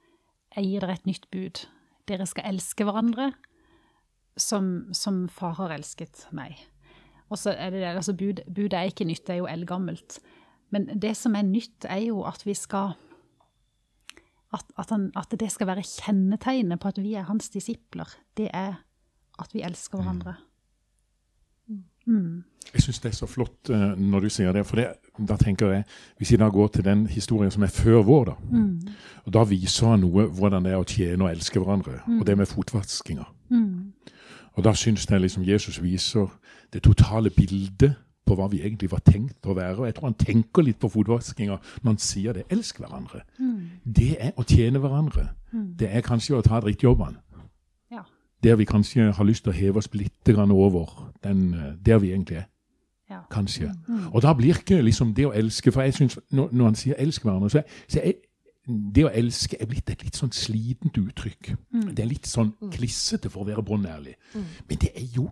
jeg 0.56 0.64
gir 0.64 0.80
dere 0.80 0.92
et 0.92 1.06
nytt 1.06 1.30
bud. 1.30 1.66
Dere 2.06 2.26
skal 2.26 2.44
elske 2.44 2.84
hverandre 2.84 3.32
som, 4.40 4.90
som 4.96 5.26
far 5.32 5.54
har 5.60 5.74
elsket 5.76 6.26
meg. 6.36 6.58
Og 7.30 7.38
så 7.38 7.54
er 7.54 7.70
det 7.70 7.82
det, 7.84 7.94
altså 7.94 8.16
bud, 8.18 8.42
Budet 8.48 8.74
er 8.78 8.90
ikke 8.90 9.06
nytt, 9.06 9.26
det 9.26 9.36
er 9.36 9.42
jo 9.44 9.50
eldgammelt. 9.50 10.18
Men 10.74 10.88
det 11.02 11.14
som 11.18 11.34
er 11.38 11.46
nytt, 11.46 11.86
er 11.86 12.02
jo 12.08 12.24
at 12.26 12.42
vi 12.46 12.54
skal 12.58 12.94
at, 14.50 14.66
at, 14.78 14.90
han, 14.90 15.10
at, 15.16 15.30
det 15.40 15.50
skal 15.52 15.68
være 15.70 15.86
kjennetegnet 15.86 16.80
på 16.82 16.90
at 16.90 16.98
vi 16.98 17.14
er 17.14 17.28
hans 17.28 17.50
disipler. 17.54 18.08
Det 18.36 18.48
er 18.52 18.80
at 19.38 19.54
vi 19.54 19.62
elsker 19.62 20.00
hverandre. 20.00 20.34
Mm. 22.06 22.42
Jeg 22.74 22.82
syns 22.82 23.00
det 23.02 23.10
er 23.10 23.16
så 23.16 23.26
flott 23.30 23.70
uh, 23.70 23.92
når 23.98 24.26
du 24.26 24.28
sier 24.32 24.54
det. 24.54 24.64
For 24.66 24.80
det, 24.80 24.88
da 25.28 25.36
tenker 25.40 25.74
jeg, 25.74 25.84
hvis 26.18 26.32
jeg 26.34 26.42
da 26.42 26.48
går 26.52 26.72
til 26.74 26.86
den 26.86 27.06
historien 27.10 27.52
som 27.54 27.62
er 27.66 27.72
før 27.74 28.02
vår, 28.06 28.24
da, 28.30 28.34
mm. 28.50 28.72
og 29.24 29.34
da 29.36 29.44
viser 29.48 29.92
han 29.92 30.02
noe 30.04 30.26
hvordan 30.34 30.66
det 30.66 30.74
er 30.74 30.82
å 30.82 30.88
tjene 30.88 31.26
og 31.26 31.30
elske 31.32 31.62
hverandre. 31.62 32.00
Mm. 32.06 32.18
Og 32.18 32.26
det 32.26 32.36
med 32.40 32.50
fotvaskinga. 32.50 33.26
Mm. 33.50 33.92
Og 34.58 34.64
da 34.64 34.74
syns 34.74 35.06
jeg 35.10 35.20
liksom 35.20 35.44
Jesus 35.46 35.82
viser 35.82 36.26
det 36.72 36.82
totale 36.82 37.30
bildet 37.30 37.94
på 38.26 38.36
hva 38.38 38.46
vi 38.50 38.60
egentlig 38.62 38.90
var 38.92 39.02
tenkt 39.06 39.46
å 39.46 39.56
være. 39.56 39.80
Og 39.80 39.88
jeg 39.88 39.96
tror 39.96 40.10
han 40.10 40.18
tenker 40.18 40.66
litt 40.66 40.78
på 40.80 40.90
fotvaskinga 40.92 41.56
når 41.82 41.88
han 41.90 41.98
sier 42.02 42.36
det. 42.36 42.46
Elsk 42.52 42.78
hverandre. 42.82 43.24
Mm. 43.38 43.58
Det 43.84 44.12
er 44.20 44.36
å 44.38 44.46
tjene 44.46 44.82
hverandre. 44.82 45.30
Mm. 45.50 45.66
Det 45.80 45.90
er 45.90 46.06
kanskje 46.06 46.38
å 46.38 46.44
ta 46.46 46.60
drittjobbene. 46.62 47.18
Ja. 47.90 48.04
Der 48.44 48.60
vi 48.60 48.68
kanskje 48.70 49.10
har 49.16 49.26
lyst 49.26 49.44
til 49.44 49.54
å 49.54 49.56
heve 49.56 49.82
oss 49.82 49.90
litt 49.94 50.30
over 50.30 51.12
den, 51.24 51.54
eh, 51.54 51.74
der 51.86 51.98
vi 51.98 52.12
egentlig 52.12 52.36
er. 52.44 52.48
Ja. 53.10 53.24
Kanskje. 53.30 53.72
Mm. 53.88 54.12
Og 54.12 54.22
da 54.22 54.32
blir 54.34 54.54
ikke 54.54 54.82
liksom 54.82 55.14
det 55.14 55.26
å 55.26 55.32
elske 55.34 55.72
For 55.72 55.82
jeg 55.82 55.94
synes, 55.94 56.18
når, 56.30 56.48
når 56.52 56.64
han 56.64 56.74
sier 56.74 56.94
'elsk 56.94 57.22
hverandre', 57.22 57.50
så, 57.50 57.62
så 57.88 58.00
er 58.04 58.12
det 58.94 59.04
å 59.06 59.12
elske 59.12 59.58
er 59.60 59.68
blitt 59.70 59.90
et 59.92 60.02
litt 60.04 60.18
sånn 60.18 60.32
slitent 60.34 60.98
uttrykk. 61.00 61.54
Mm. 61.74 61.86
Det 61.94 62.04
er 62.04 62.10
litt 62.10 62.28
sånn 62.28 62.52
mm. 62.56 62.72
klissete, 62.74 63.30
for 63.32 63.44
å 63.44 63.48
være 63.50 63.64
bånnærlig. 63.66 64.16
Mm. 64.34 64.50
Men 64.68 64.82
det 64.82 64.92
er 64.94 65.06
jo 65.14 65.30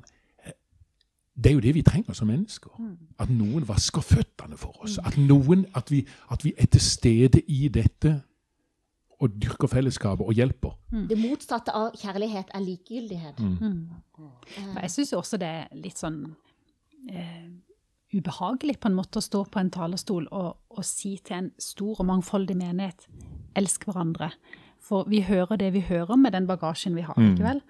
det 1.38 1.52
er 1.52 1.54
jo 1.54 1.60
det 1.62 1.74
vi 1.76 1.82
trenger 1.86 2.16
som 2.18 2.26
mennesker. 2.26 2.70
Mm. 2.82 2.94
At 3.22 3.30
noen 3.30 3.66
vasker 3.68 4.02
føttene 4.02 4.56
for 4.58 4.74
oss. 4.82 4.96
Mm. 4.98 5.04
At, 5.06 5.18
noen, 5.22 5.66
at, 5.78 5.90
vi, 5.90 6.00
at 6.34 6.42
vi 6.44 6.52
er 6.58 6.66
til 6.66 6.82
stede 6.82 7.42
i 7.46 7.68
dette 7.70 8.16
og 9.18 9.30
dyrker 9.42 9.70
fellesskapet 9.70 10.26
og 10.26 10.34
hjelper. 10.34 10.74
Mm. 10.90 11.06
Det 11.10 11.18
motsatte 11.18 11.74
av 11.74 11.94
kjærlighet 11.98 12.50
er 12.54 12.64
likegyldighet. 12.64 13.38
Mm. 13.38 13.86
Mm. 14.18 14.74
Jeg 14.82 14.90
syns 14.94 15.12
også 15.12 15.38
det 15.38 15.48
er 15.48 15.78
litt 15.78 15.98
sånn 15.98 16.20
eh, 17.10 17.46
ubehagelig 18.14 18.78
på 18.80 18.88
en 18.90 18.96
måte 18.96 19.20
å 19.20 19.24
stå 19.24 19.44
på 19.52 19.60
en 19.60 19.72
talerstol 19.74 20.28
og, 20.32 20.56
og, 20.72 20.84
si 20.86 21.16
til 21.24 21.36
en 21.42 21.50
stor 21.60 22.00
og 22.00 22.08
mangfoldig 22.08 22.56
menighet 22.56 23.08
elsk 23.58 23.88
hverandre. 23.88 24.30
For 24.84 25.08
vi 25.10 25.20
hører 25.26 25.60
det 25.60 25.72
vi 25.74 25.84
hører 25.84 26.16
med 26.16 26.32
den 26.32 26.46
bagasjen 26.48 26.96
vi 26.96 27.04
har. 27.04 27.18
ikke 27.18 27.44
vel? 27.44 27.62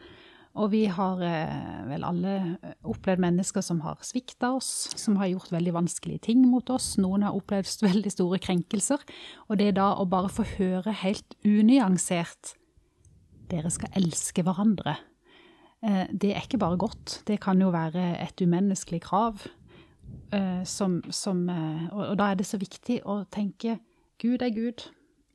Og 0.59 0.73
vi 0.73 0.85
har 0.91 1.21
eh, 1.23 1.83
vel 1.87 2.05
alle 2.07 2.35
eh, 2.57 2.77
opplevd 2.89 3.23
mennesker 3.23 3.63
som 3.63 3.83
har 3.85 4.01
svikta 4.07 4.53
oss, 4.57 4.91
som 4.99 5.19
har 5.21 5.31
gjort 5.31 5.53
veldig 5.55 5.75
vanskelige 5.77 6.27
ting 6.31 6.43
mot 6.51 6.71
oss. 6.75 6.97
Noen 6.99 7.27
har 7.27 7.37
opplevd 7.37 7.85
veldig 7.91 8.13
store 8.15 8.41
krenkelser. 8.43 9.05
Og 9.49 9.61
det 9.61 9.71
er 9.71 9.79
da 9.79 9.93
å 9.97 10.09
bare 10.11 10.33
få 10.33 10.47
høre 10.57 10.95
helt 11.05 11.39
unyansert 11.47 12.57
dere 13.49 13.71
skal 13.73 13.95
elske 13.97 14.45
hverandre. 14.45 14.99
Eh, 15.85 16.05
det 16.11 16.35
er 16.35 16.45
ikke 16.45 16.61
bare 16.61 16.81
godt. 16.81 17.23
Det 17.29 17.39
kan 17.43 17.61
jo 17.63 17.71
være 17.75 18.11
et 18.25 18.43
umenneskelig 18.43 19.03
krav. 19.07 19.47
Som, 20.69 20.99
som, 21.11 21.39
og 21.89 22.19
da 22.21 22.27
er 22.29 22.37
det 22.37 22.45
så 22.45 22.59
viktig 22.61 22.99
å 23.09 23.23
tenke 23.33 23.79
Gud 24.21 24.43
er 24.45 24.51
Gud, 24.53 24.83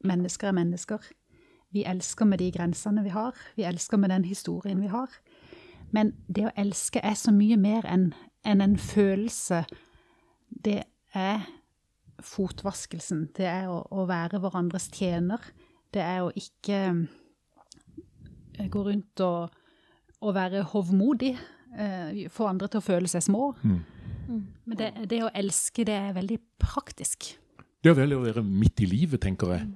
mennesker 0.06 0.52
er 0.52 0.56
mennesker. 0.58 1.08
Vi 1.74 1.84
elsker 1.84 2.26
med 2.30 2.38
de 2.38 2.52
grensene 2.52 3.04
vi 3.04 3.10
har. 3.10 3.34
Vi 3.56 3.64
elsker 3.64 3.98
med 3.98 4.10
den 4.10 4.26
historien 4.26 4.82
vi 4.82 4.92
har. 4.92 5.10
Men 5.92 6.14
det 6.28 6.46
å 6.46 6.54
elske 6.58 7.02
er 7.02 7.16
så 7.18 7.32
mye 7.34 7.58
mer 7.58 7.88
enn 7.90 8.12
en, 8.44 8.62
en 8.62 8.78
følelse. 8.78 9.64
Det 10.50 10.84
er 11.14 11.46
fotvaskelsen. 12.24 13.28
Det 13.38 13.48
er 13.50 13.72
å, 13.72 13.80
å, 13.90 14.06
være 14.10 14.42
hverandres 14.44 14.90
tjener. 14.94 15.42
Det 15.94 16.04
er 16.04 16.22
å 16.26 16.32
ikke 16.36 16.80
eh, 16.92 18.68
gå 18.70 18.84
rundt 18.86 19.24
og, 19.26 19.56
og 20.22 20.36
være 20.36 20.66
hovmodig. 20.74 21.34
Eh, 21.74 22.26
få 22.30 22.52
andre 22.52 22.70
til 22.70 22.84
å 22.84 22.86
føle 22.86 23.10
seg 23.10 23.26
små. 23.26 23.54
Mm. 23.64 23.80
Mm. 24.28 24.44
Men 24.66 24.78
det, 24.80 24.92
det, 25.10 25.24
å 25.24 25.32
elske, 25.36 25.86
det 25.88 25.96
er 25.96 26.14
veldig 26.16 26.40
praktisk. 26.62 27.34
Det 27.84 27.92
er 27.92 27.98
vel 27.98 28.16
å 28.16 28.24
være 28.24 28.44
midt 28.44 28.84
i 28.84 28.88
livet, 28.88 29.22
tenker 29.22 29.52
jeg. 29.52 29.68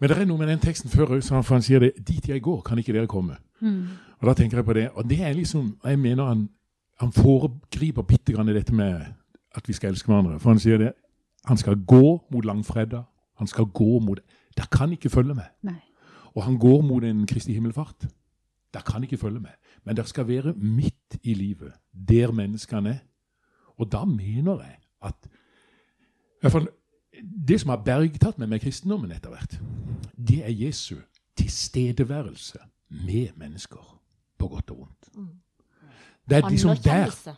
Men 0.00 0.10
det 0.10 0.16
er 0.18 0.26
noe 0.26 0.40
med 0.40 0.50
den 0.50 0.62
teksten 0.62 0.90
før 0.90 1.14
for 1.20 1.54
han 1.54 1.62
sier 1.62 1.78
det 1.78 1.92
'Dit 2.02 2.28
jeg 2.28 2.42
går, 2.42 2.62
kan 2.66 2.78
ikke 2.78 2.92
dere 2.92 3.06
komme'. 3.06 3.38
Mm. 3.60 3.86
Og 4.20 4.26
da 4.26 4.34
tenker 4.34 4.58
jeg 4.58 4.64
på 4.64 4.74
det. 4.74 4.88
Og 4.94 5.08
det 5.08 5.20
er 5.20 5.32
liksom 5.32 5.78
Jeg 5.84 5.98
mener 5.98 6.24
han, 6.24 6.48
han 7.00 7.12
foregriper 7.12 8.02
bitte 8.02 8.32
grann 8.32 8.48
i 8.48 8.52
dette 8.52 8.74
med 8.74 9.14
at 9.54 9.68
vi 9.68 9.72
skal 9.72 9.90
elske 9.90 10.06
hverandre. 10.06 10.40
For 10.40 10.50
han 10.50 10.58
sier 10.58 10.78
det. 10.78 10.92
Han 11.46 11.56
skal 11.56 11.76
gå 11.76 12.22
mot 12.30 12.44
langfredag. 12.44 13.04
Han 13.38 13.46
skal 13.46 13.64
gå 13.64 13.98
mot 13.98 14.20
Der 14.56 14.66
kan 14.70 14.92
ikke 14.92 15.10
følge 15.10 15.34
med. 15.34 15.48
Nei. 15.62 15.80
Og 16.34 16.44
han 16.44 16.58
går 16.58 16.82
mot 16.82 17.04
en 17.04 17.26
Kristi 17.26 17.52
himmelfart. 17.52 18.06
Der 18.74 18.80
kan 18.80 19.02
ikke 19.02 19.16
følge 19.16 19.40
med. 19.40 19.54
Men 19.84 19.96
der 19.96 20.02
skal 20.02 20.28
være 20.28 20.52
midt 20.52 21.18
i 21.22 21.34
livet, 21.34 21.72
der 22.08 22.32
menneskene 22.32 22.90
er. 22.90 22.98
Og 23.82 23.90
da 23.92 24.04
mener 24.06 24.62
jeg 24.62 24.78
at 25.02 25.26
i 25.26 26.44
hvert 26.44 26.54
fall 26.54 26.68
det 27.48 27.60
som 27.60 27.70
har 27.74 27.82
bergtatt 27.84 28.38
meg 28.40 28.50
med 28.50 28.62
kristendommen 28.62 29.12
etter 29.14 29.30
hvert, 29.34 29.58
det 30.16 30.40
er 30.46 30.54
Jesu 30.54 30.96
tilstedeværelse 31.38 32.58
med 33.04 33.36
mennesker, 33.36 33.82
på 34.38 34.48
godt 34.48 34.70
og 34.70 34.78
vondt. 34.78 35.08
Mm. 35.14 35.28
Det 36.28 36.38
er 36.38 36.48
liksom 36.48 36.76
der 36.84 37.36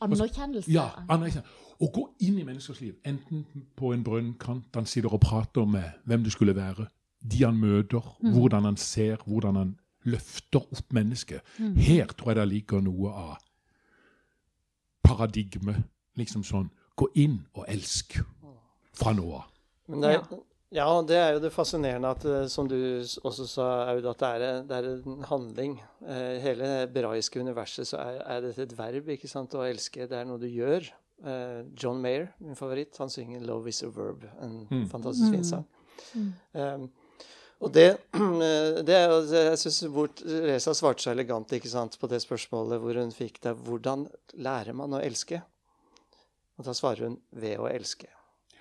Anerkjennelse. 0.00 0.70
Ja, 0.72 0.88
anerkjennelse. 1.08 1.60
Å 1.82 1.88
gå 1.94 2.02
inn 2.22 2.38
i 2.38 2.44
menneskers 2.46 2.80
liv, 2.82 2.96
enten 3.06 3.44
på 3.78 3.92
en 3.94 4.02
brønnkant, 4.06 4.68
han 4.74 4.86
sitter 4.86 5.14
og 5.14 5.22
prater 5.22 5.66
med 5.66 6.02
hvem 6.06 6.24
det 6.26 6.34
skulle 6.34 6.54
være, 6.56 6.86
de 7.22 7.44
han 7.44 7.58
møter, 7.58 8.02
mm. 8.22 8.32
hvordan 8.34 8.66
han 8.70 8.76
ser, 8.76 9.22
hvordan 9.26 9.58
han 9.58 9.72
løfter 10.04 10.62
opp 10.62 10.94
mennesket. 10.94 11.42
Mm. 11.58 11.74
Her 11.78 12.14
tror 12.18 12.32
jeg 12.32 12.40
det 12.40 12.48
ligger 12.50 12.82
noe 12.86 13.14
av 13.14 13.36
paradigme. 15.12 15.82
Liksom 16.20 16.44
sånn 16.44 16.70
Gå 16.92 17.06
inn 17.16 17.38
og 17.56 17.64
elsk 17.72 18.18
fra 18.92 19.14
nå 19.16 19.24
av. 19.32 19.46
Det, 19.88 20.10
ja, 20.76 20.86
det 21.08 21.16
er 21.16 21.30
jo 21.34 21.40
det 21.42 21.50
fascinerende 21.52 22.10
at, 22.14 22.24
eh, 22.28 22.46
som 22.52 22.68
du 22.68 22.76
også 23.00 23.46
sa, 23.48 23.68
Aud, 23.92 24.06
at 24.08 24.20
det 24.20 24.28
er, 24.28 24.58
det 24.68 24.76
er 24.78 24.88
en 24.92 25.24
handling. 25.28 25.78
Eh, 26.04 26.36
hele 26.44 26.68
det 26.68 26.78
hebraiske 26.82 27.40
universet 27.40 27.88
så 27.88 28.00
er, 28.00 28.20
er 28.36 28.44
dette 28.44 28.66
et 28.66 28.74
verb, 28.78 29.08
ikke 29.12 29.30
sant, 29.30 29.56
å 29.56 29.64
elske. 29.64 30.04
Det 30.08 30.20
er 30.20 30.28
noe 30.28 30.40
du 30.40 30.48
gjør. 30.48 30.88
Eh, 31.24 31.60
John 31.78 32.00
Mayer, 32.04 32.30
min 32.44 32.58
favoritt, 32.58 32.96
han 33.00 33.12
synger 33.12 33.40
'Love 33.40 33.68
is 33.68 33.82
a 33.82 33.90
verb', 33.92 34.28
en 34.40 34.66
mm. 34.70 34.88
fantastisk 34.92 35.32
fin 35.32 35.44
sang. 35.44 35.66
Mm. 36.14 36.32
Um, 36.52 36.88
Og 37.62 37.70
det, 37.72 37.88
det 38.88 38.96
Jeg 38.96 39.58
syns 39.60 39.82
Reza 40.26 40.74
svarte 40.74 41.04
så 41.04 41.12
elegant 41.12 41.52
ikke 41.54 41.70
sant, 41.70 41.98
på 42.00 42.10
det 42.10 42.22
spørsmålet 42.24 42.80
hvor 42.82 42.98
hun 42.98 43.14
fikk 43.14 43.38
det 43.44 43.54
Hvordan 43.66 44.08
lærer 44.34 44.74
man 44.76 44.98
å 44.98 45.02
elske? 45.02 45.42
Og 46.58 46.66
da 46.66 46.74
svarer 46.76 47.08
hun 47.08 47.20
ved 47.38 47.60
å 47.62 47.68
elske. 47.70 48.10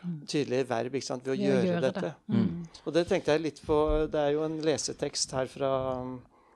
Tydelig 0.02 0.64
verb 0.70 0.96
ikke 0.98 1.06
sant, 1.06 1.26
ved 1.26 1.36
å 1.36 1.38
ved 1.38 1.46
gjøre, 1.46 1.66
gjøre, 1.68 1.82
dette. 1.90 2.08
Det. 2.08 2.38
Mm. 2.38 2.86
Og 2.86 2.96
det 2.96 3.04
tenkte 3.10 3.36
jeg 3.36 3.44
litt 3.44 3.60
på 3.66 3.78
Det 4.10 4.22
er 4.22 4.32
jo 4.34 4.46
en 4.48 4.62
lesetekst 4.66 5.36
her 5.38 5.50
fra 5.52 5.72
um, 6.02 6.16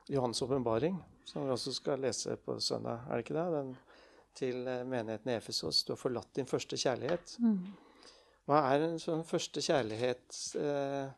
Johans 0.09 0.41
åpenbaring, 0.45 0.95
som 1.25 1.45
vi 1.45 1.53
også 1.53 1.73
skal 1.75 2.01
lese 2.01 2.37
på 2.41 2.57
søndag, 2.61 3.03
er 3.09 3.19
det 3.19 3.25
ikke 3.25 3.37
det? 3.37 3.45
Den, 3.53 3.75
til 4.35 4.65
eh, 4.67 4.81
menigheten 4.83 5.31
i 5.31 5.37
Efesos. 5.37 5.83
Du 5.85 5.93
har 5.93 5.99
forlatt 5.99 6.33
din 6.35 6.49
første 6.49 6.77
kjærlighet. 6.77 7.37
Mm. 7.39 7.59
Hva 8.45 8.61
er 8.73 8.83
en 8.83 8.97
sånn 9.01 9.23
første 9.25 9.63
kjærlighet 9.63 10.39
eh, 10.59 11.13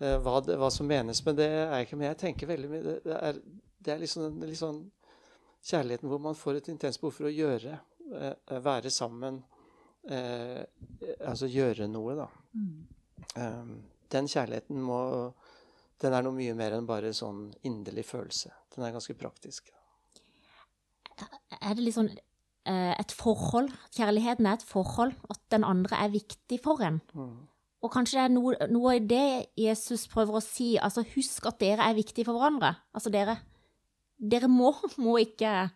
hva, 0.00 0.40
det, 0.44 0.56
hva, 0.60 0.70
som 0.72 0.88
menes 0.88 1.20
med 1.26 1.36
det, 1.36 1.50
er 1.66 1.84
ikke 1.84 1.98
Men 1.98 2.10
jeg 2.10 2.20
tenker 2.22 2.48
veldig 2.48 2.70
mye 2.70 2.82
Det, 3.04 3.16
er, 3.16 3.40
det 3.84 3.92
er 3.94 4.02
liksom, 4.02 4.40
sånn 4.56 4.80
kjærligheten 5.60 6.08
hvor 6.08 6.22
man 6.24 6.38
får 6.38 6.60
et 6.60 6.70
intenst 6.72 7.02
behov 7.02 7.18
for 7.18 7.28
å 7.28 7.34
gjøre. 7.34 7.74
Eh, 8.16 8.54
være 8.64 8.88
sammen. 8.92 9.42
Eh, 10.08 10.62
altså 11.28 11.50
gjøre 11.52 11.88
noe, 11.92 12.14
da. 12.16 12.28
Mm. 12.56 13.74
Den 14.10 14.30
kjærligheten 14.32 14.80
må 14.80 15.00
Den 16.00 16.16
er 16.16 16.24
noe 16.24 16.32
mye 16.32 16.54
mer 16.56 16.72
enn 16.78 16.88
bare 16.88 17.12
sånn 17.12 17.50
inderlig 17.68 18.06
følelse. 18.08 18.54
Den 18.72 18.86
er 18.86 18.94
ganske 18.96 19.14
praktisk. 19.20 19.68
Er 21.60 21.76
det 21.76 21.84
Eh, 22.68 22.92
et 23.00 23.12
forhold. 23.12 23.70
Kjærligheten 23.96 24.46
er 24.46 24.58
et 24.58 24.66
forhold. 24.66 25.14
At 25.30 25.40
den 25.50 25.64
andre 25.64 25.96
er 26.04 26.12
viktig 26.12 26.60
for 26.62 26.82
en. 26.84 27.00
Mm. 27.14 27.48
Og 27.80 27.92
kanskje 27.92 28.18
det 28.18 28.24
er 28.26 28.32
noe, 28.34 28.68
noe 28.68 28.96
i 28.98 29.00
det 29.00 29.52
Jesus 29.58 30.04
prøver 30.10 30.36
å 30.36 30.44
si. 30.44 30.74
Altså, 30.80 31.04
husk 31.14 31.48
at 31.48 31.60
dere 31.62 31.86
er 31.88 31.96
viktige 31.96 32.26
for 32.28 32.36
hverandre. 32.36 32.74
Altså, 32.92 33.12
dere, 33.12 33.38
dere 34.20 34.50
må, 34.52 34.74
må, 35.04 35.16
ikke 35.22 35.70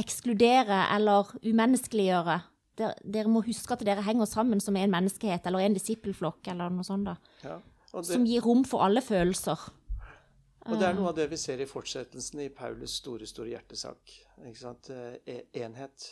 ekskludere 0.00 0.86
eller 0.94 1.36
umenneskeliggjøre. 1.44 2.40
Dere, 2.80 2.96
dere, 3.06 3.30
må 3.30 3.44
huske 3.46 3.76
at 3.76 3.84
dere 3.86 4.02
henger 4.02 4.26
sammen 4.26 4.62
som 4.62 4.74
en 4.80 4.90
menneskehet 4.90 5.44
eller 5.46 5.62
en 5.62 5.76
disippelflokk 5.76 6.50
eller 6.50 6.72
noe 6.74 6.86
sånt. 6.86 7.12
da. 7.12 7.18
Ja, 7.44 7.60
det, 7.94 8.08
som 8.08 8.24
gir 8.26 8.42
rom 8.42 8.64
for 8.66 8.82
alle 8.82 9.04
følelser. 9.04 9.68
Og 10.64 10.80
det 10.80 10.86
er 10.88 10.96
noe 10.96 11.10
av 11.12 11.16
det 11.18 11.26
vi 11.28 11.36
ser 11.36 11.60
i 11.60 11.68
fortsettelsen 11.68 12.40
i 12.46 12.50
Paulus' 12.56 12.96
store, 13.02 13.28
store 13.28 13.52
hjertesak. 13.52 14.14
Eh, 14.48 15.42
enhet. 15.60 16.06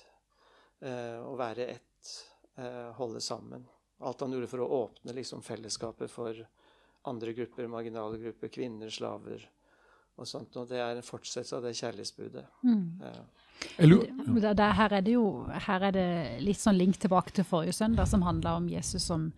Eh, 0.82 1.18
å 1.24 1.32
være 1.40 1.70
ett. 1.72 2.10
Eh, 2.60 2.90
holde 2.98 3.22
sammen. 3.24 3.64
Alt 4.02 4.24
han 4.24 4.34
gjorde 4.34 4.50
for 4.50 4.64
å 4.64 4.70
åpne 4.82 5.14
liksom, 5.16 5.42
fellesskapet 5.46 6.10
for 6.10 6.38
andre 7.08 7.34
grupper, 7.36 7.68
marginale 7.70 8.18
grupper, 8.18 8.50
kvinner, 8.52 8.90
slaver 8.90 9.44
og 10.20 10.28
sånt. 10.28 10.56
Og 10.58 10.68
det 10.70 10.80
er 10.82 10.98
en 10.98 11.06
fortsettelse 11.06 11.56
av 11.56 11.64
det 11.66 11.74
kjærlighetsbudet. 11.78 12.44
Mm. 12.66 12.84
Ja. 13.02 13.14
Det, 13.78 14.68
her, 14.74 14.92
er 14.98 15.04
det 15.06 15.14
jo, 15.14 15.26
her 15.66 15.86
er 15.88 15.94
det 15.94 16.08
litt 16.42 16.58
sånn 16.58 16.78
link 16.78 16.98
tilbake 17.00 17.34
til 17.34 17.46
forrige 17.46 17.76
søndag, 17.76 18.08
som 18.10 18.24
handla 18.26 18.56
om 18.58 18.68
Jesus 18.70 19.06
som 19.06 19.30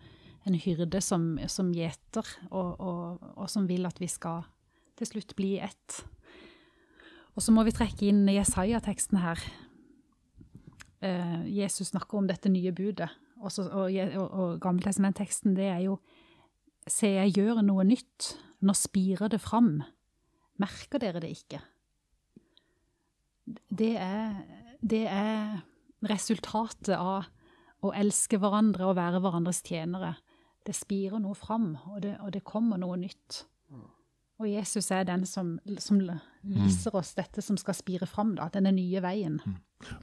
en 0.45 0.57
hyrde 0.61 1.01
som, 1.01 1.35
som 1.49 1.71
gjeter, 1.73 2.27
og, 2.51 2.75
og, 2.77 3.23
og, 3.33 3.47
som 3.49 3.65
vil 3.69 3.85
at 3.89 4.01
vi 4.01 4.09
skal 4.09 4.45
til 4.97 5.09
slutt 5.09 5.33
bli 5.37 5.55
ett. 5.63 6.01
Og 7.35 7.43
så 7.43 7.53
må 7.53 7.65
vi 7.67 7.73
trekke 7.75 8.07
inn 8.07 8.27
Jesaja-teksten 8.29 9.19
her. 9.23 9.41
Uh, 11.01 11.41
Jesus 11.49 11.91
snakker 11.91 12.21
om 12.21 12.29
dette 12.29 12.49
nye 12.49 12.71
budet. 12.75 13.09
Også, 13.43 13.67
og, 13.67 13.91
og, 13.91 14.27
og 14.31 14.59
Gammeltestament-teksten, 14.63 15.55
det 15.57 15.67
er 15.71 15.83
jo 15.89 15.99
Se, 16.85 17.07
jeg 17.09 17.31
gjør 17.33 17.63
noe 17.65 17.81
nytt. 17.81 18.35
Nå 18.61 18.73
spirer 18.77 19.31
det 19.33 19.39
fram. 19.41 19.79
Merker 20.61 21.01
dere 21.01 21.23
det 21.23 21.31
ikke? 21.33 21.57
Det 23.73 23.95
er, 23.97 24.35
det 24.85 25.07
er 25.09 25.63
resultatet 26.05 26.93
av 26.93 27.25
å 27.81 27.91
elske 27.97 28.37
hverandre 28.41 28.85
og 28.85 28.99
være 28.99 29.21
hverandres 29.23 29.63
tjenere. 29.65 30.13
Det 30.65 30.77
spirer 30.77 31.21
noe 31.21 31.33
fram, 31.37 31.73
og 31.89 32.03
det, 32.05 32.15
og 32.21 32.31
det 32.33 32.45
kommer 32.45 32.77
noe 32.81 32.97
nytt. 33.01 33.43
Og 34.39 34.49
Jesus 34.51 34.91
er 34.91 35.05
den 35.07 35.25
som, 35.25 35.59
som 35.79 35.99
viser 36.43 36.95
oss 36.95 37.13
dette 37.15 37.41
som 37.41 37.57
skal 37.57 37.75
spire 37.77 38.07
fram, 38.07 38.33
da, 38.35 38.49
denne 38.51 38.73
nye 38.75 38.99
veien. 39.03 39.37
Mm. 39.45 39.53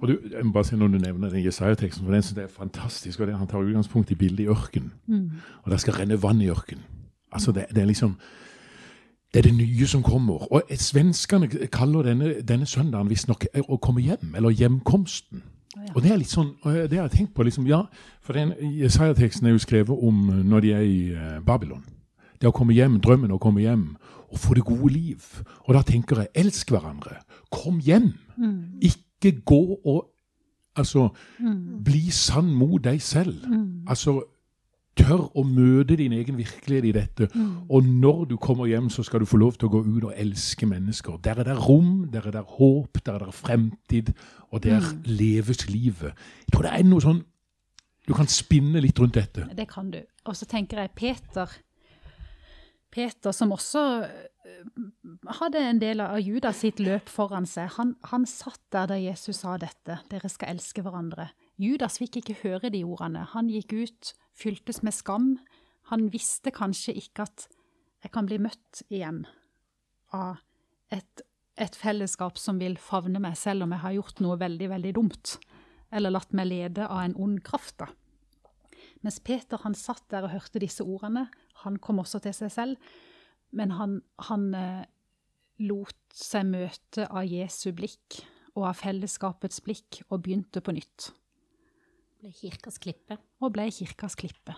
Og 0.00 0.08
du, 0.08 0.14
jeg 0.30 0.44
må 0.46 0.52
bare 0.52 0.68
si 0.68 0.76
Når 0.76 0.88
du 0.88 0.98
nevner 0.98 1.30
den 1.32 1.44
Jesaja-teksten, 1.44 2.04
for 2.04 2.14
den 2.14 2.22
synes 2.22 2.36
jeg 2.36 2.44
er 2.44 2.54
fantastisk. 2.54 3.20
og 3.20 3.26
det, 3.26 3.36
Han 3.36 3.46
tar 3.46 3.58
utgangspunkt 3.58 4.10
i 4.10 4.14
bildet 4.14 4.44
i 4.44 4.48
ørkenen. 4.48 4.92
Mm. 5.06 5.30
Og 5.62 5.70
det 5.70 5.80
skal 5.80 5.94
renne 5.94 6.22
vann 6.22 6.40
i 6.40 6.48
ørkenen. 6.50 6.84
Altså 7.32 7.52
det, 7.52 7.66
det, 7.70 7.82
er 7.82 7.86
liksom 7.86 8.18
det 9.34 9.38
er 9.38 9.42
det 9.42 9.54
nye 9.54 9.86
som 9.86 10.02
kommer. 10.02 10.52
Og 10.52 10.62
Svenskene 10.76 11.48
kaller 11.48 12.02
denne, 12.02 12.34
denne 12.42 12.66
søndagen 12.66 13.10
visstnok 13.10 13.46
å 13.68 13.76
komme 13.76 14.00
hjem, 14.00 14.34
eller 14.36 14.50
hjemkomsten. 14.50 15.42
Oh, 15.76 15.84
ja. 15.86 15.92
Og 15.94 16.02
det 16.02 16.12
er 16.12 16.20
litt 16.20 16.32
sånn, 16.32 16.54
det 16.64 16.98
har 16.98 17.08
jeg 17.08 17.16
tenkt 17.16 17.34
på. 17.34 17.42
liksom, 17.42 17.66
ja, 17.66 17.82
For 18.20 18.32
den 18.32 18.52
Jesaja-teksten 18.60 19.46
er 19.46 19.56
jo 19.56 19.58
skrevet 19.64 20.04
om 20.08 20.28
når 20.44 20.60
de 20.60 20.72
er 20.72 20.84
i 20.84 21.00
uh, 21.12 21.40
Babylon. 21.44 21.84
Det 22.42 22.50
å 22.50 22.54
komme 22.54 22.74
hjem, 22.74 22.98
drømmen 23.02 23.30
å 23.36 23.38
komme 23.38 23.62
hjem 23.62 23.92
og 24.32 24.40
få 24.40 24.56
det 24.58 24.64
gode 24.66 24.90
liv. 24.90 25.22
Og 25.68 25.76
da 25.76 25.84
tenker 25.86 26.24
jeg 26.24 26.32
elsk 26.42 26.72
hverandre. 26.74 27.20
Kom 27.54 27.78
hjem. 27.84 28.10
Mm. 28.36 28.80
Ikke 28.82 29.36
gå 29.46 29.64
og 29.78 30.08
Altså, 30.72 31.10
mm. 31.36 31.82
bli 31.84 32.06
sann 32.08 32.46
mot 32.56 32.80
deg 32.80 33.02
selv. 33.04 33.42
Mm. 33.44 33.82
Altså, 33.92 34.22
tør 34.96 35.26
å 35.36 35.42
møte 35.44 35.96
din 36.00 36.14
egen 36.16 36.38
virkelighet 36.38 36.86
i 36.88 36.92
dette. 36.96 37.28
Mm. 37.34 37.50
Og 37.68 37.88
når 37.88 38.22
du 38.30 38.36
kommer 38.40 38.68
hjem, 38.70 38.90
så 38.92 39.04
skal 39.04 39.20
du 39.20 39.28
få 39.28 39.40
lov 39.40 39.58
til 39.58 39.68
å 39.68 39.72
gå 39.72 39.82
ut 39.84 40.06
og 40.08 40.14
elske 40.16 40.68
mennesker. 40.68 41.18
Der 41.24 41.42
er 41.42 41.50
det 41.50 41.58
rom, 41.60 42.06
der 42.12 42.28
er 42.28 42.38
det 42.38 42.44
håp, 42.56 43.02
der 43.04 43.18
er 43.18 43.26
det 43.26 43.36
fremtid, 43.36 44.14
og 44.50 44.62
der 44.64 44.80
mm. 44.80 45.02
leves 45.12 45.66
livet. 45.68 46.16
Jeg 46.46 46.54
tror 46.54 46.68
det 46.68 46.72
er 46.72 46.88
noe 46.88 47.04
sånn 47.04 47.22
Du 48.02 48.16
kan 48.18 48.26
spinne 48.26 48.80
litt 48.82 48.98
rundt 48.98 49.14
dette. 49.14 49.44
Det 49.54 49.68
kan 49.70 49.92
du. 49.92 50.00
Og 50.26 50.34
så 50.34 50.48
tenker 50.50 50.80
jeg 50.80 50.90
Peter 50.98 51.52
Peter, 52.92 53.32
som 53.32 53.54
også 53.54 53.82
eh, 54.04 54.72
hadde 55.38 55.62
en 55.64 55.80
del 55.80 56.02
av 56.04 56.18
Judas 56.20 56.60
sitt 56.60 56.80
løp 56.82 57.08
foran 57.08 57.46
seg, 57.48 57.70
han, 57.78 57.94
han, 58.10 58.26
satt 58.28 58.60
der 58.74 58.90
da 58.90 58.98
Jesus 59.00 59.42
sa 59.42 59.56
dette, 59.60 60.02
dere 60.12 60.30
skal 60.30 60.52
elske 60.52 60.84
hverandre. 60.84 61.30
Judas 61.60 61.98
fikk 62.02 62.20
ikke 62.20 62.40
høre 62.42 62.72
de 62.74 62.82
ordene. 62.84 63.24
Han 63.32 63.48
gikk 63.52 63.72
ut, 63.72 64.12
fyltes 64.36 64.82
med 64.84 64.96
skam. 64.96 65.34
Han 65.92 66.10
visste 66.12 66.52
kanskje 66.54 66.94
ikke 67.00 67.26
at 67.28 67.48
jeg 68.02 68.12
kan 68.12 68.28
bli 68.28 68.40
møtt 68.42 68.82
igjen 68.90 69.24
av 70.12 70.42
et, 70.92 71.22
et 71.56 71.76
fellesskap 71.78 72.40
som 72.40 72.58
vil 72.60 72.76
favne 72.80 73.22
meg, 73.22 73.38
selv 73.38 73.64
om 73.64 73.72
jeg 73.72 73.84
har 73.86 73.96
gjort 73.96 74.20
noe 74.24 74.36
veldig, 74.40 74.68
veldig 74.74 74.94
dumt, 74.98 75.36
eller 75.92 76.12
latt 76.12 76.34
meg 76.36 76.50
lede 76.50 76.88
av 76.88 77.06
en 77.06 77.16
ond 77.16 77.40
kraft. 77.46 77.78
da. 77.80 77.88
Mens 79.02 79.20
Peter 79.24 79.60
han 79.64 79.76
satt 79.78 80.04
der 80.12 80.26
og 80.26 80.34
hørte 80.34 80.60
disse 80.62 80.84
ordene, 80.84 81.28
han 81.64 81.78
kom 81.82 82.02
også 82.02 82.20
til 82.24 82.34
seg 82.36 82.52
selv, 82.54 82.92
men 83.56 83.74
han, 83.76 83.98
han 84.28 84.46
eh, 84.56 84.84
lot 85.64 85.98
seg 86.16 86.46
møte 86.48 87.06
av 87.08 87.28
Jesu 87.28 87.70
blikk 87.76 88.22
og 88.56 88.68
av 88.68 88.78
fellesskapets 88.80 89.62
blikk 89.64 90.02
og 90.08 90.22
begynte 90.24 90.62
på 90.64 90.74
nytt. 90.76 91.10
Ble 92.22 92.32
kirkas 92.36 92.78
klippe. 92.82 93.18
Og 93.42 93.54
ble 93.54 93.66
kirkas 93.74 94.16
klippe. 94.18 94.54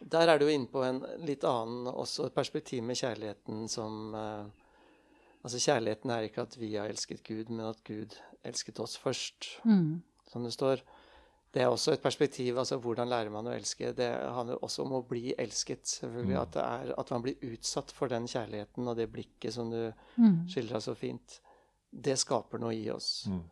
Der 0.00 0.30
er 0.30 0.40
du 0.40 0.48
inne 0.50 0.66
på 0.70 0.82
en 0.82 1.02
litt 1.22 1.44
annen 1.46 1.86
også 1.90 2.30
perspektiv 2.34 2.82
med 2.86 2.98
kjærligheten 2.98 3.68
som 3.70 4.16
eh, 4.16 4.48
Altså 5.38 5.60
kjærligheten 5.62 6.10
er 6.10 6.24
ikke 6.26 6.42
at 6.42 6.56
vi 6.58 6.72
har 6.74 6.90
elsket 6.90 7.22
Gud, 7.22 7.46
men 7.48 7.68
at 7.68 7.78
Gud 7.86 8.16
elsket 8.44 8.80
oss 8.82 8.96
først. 8.98 9.46
Mm. 9.62 10.02
Som 10.26 10.42
det 10.44 10.50
står. 10.52 10.82
Det 11.52 11.62
er 11.64 11.70
også 11.72 11.94
et 11.94 12.02
perspektiv. 12.02 12.58
altså 12.58 12.76
Hvordan 12.76 13.08
lærer 13.08 13.32
man 13.32 13.46
å 13.48 13.54
elske? 13.56 13.92
Det 13.96 14.08
handler 14.36 14.64
også 14.64 14.84
om 14.84 14.98
å 14.98 15.04
bli 15.08 15.32
elsket. 15.38 15.86
selvfølgelig, 15.88 16.34
mm. 16.34 16.42
At, 16.42 16.56
er, 16.62 16.94
at, 17.00 17.10
man 17.10 17.24
blir 17.24 17.52
utsatt 17.52 17.92
for 17.92 18.12
den 18.12 18.28
kjærligheten 18.28 18.88
og 18.88 18.96
det 18.96 19.08
blikket 19.12 19.54
som 19.54 19.70
du 19.72 19.80
mm. 20.16 20.48
skildra 20.52 20.80
så 20.84 20.94
fint. 20.98 21.40
Det 21.90 22.18
skaper 22.20 22.60
noe 22.60 22.76
i 22.76 22.90
oss. 22.92 23.26
Mm. 23.32 23.42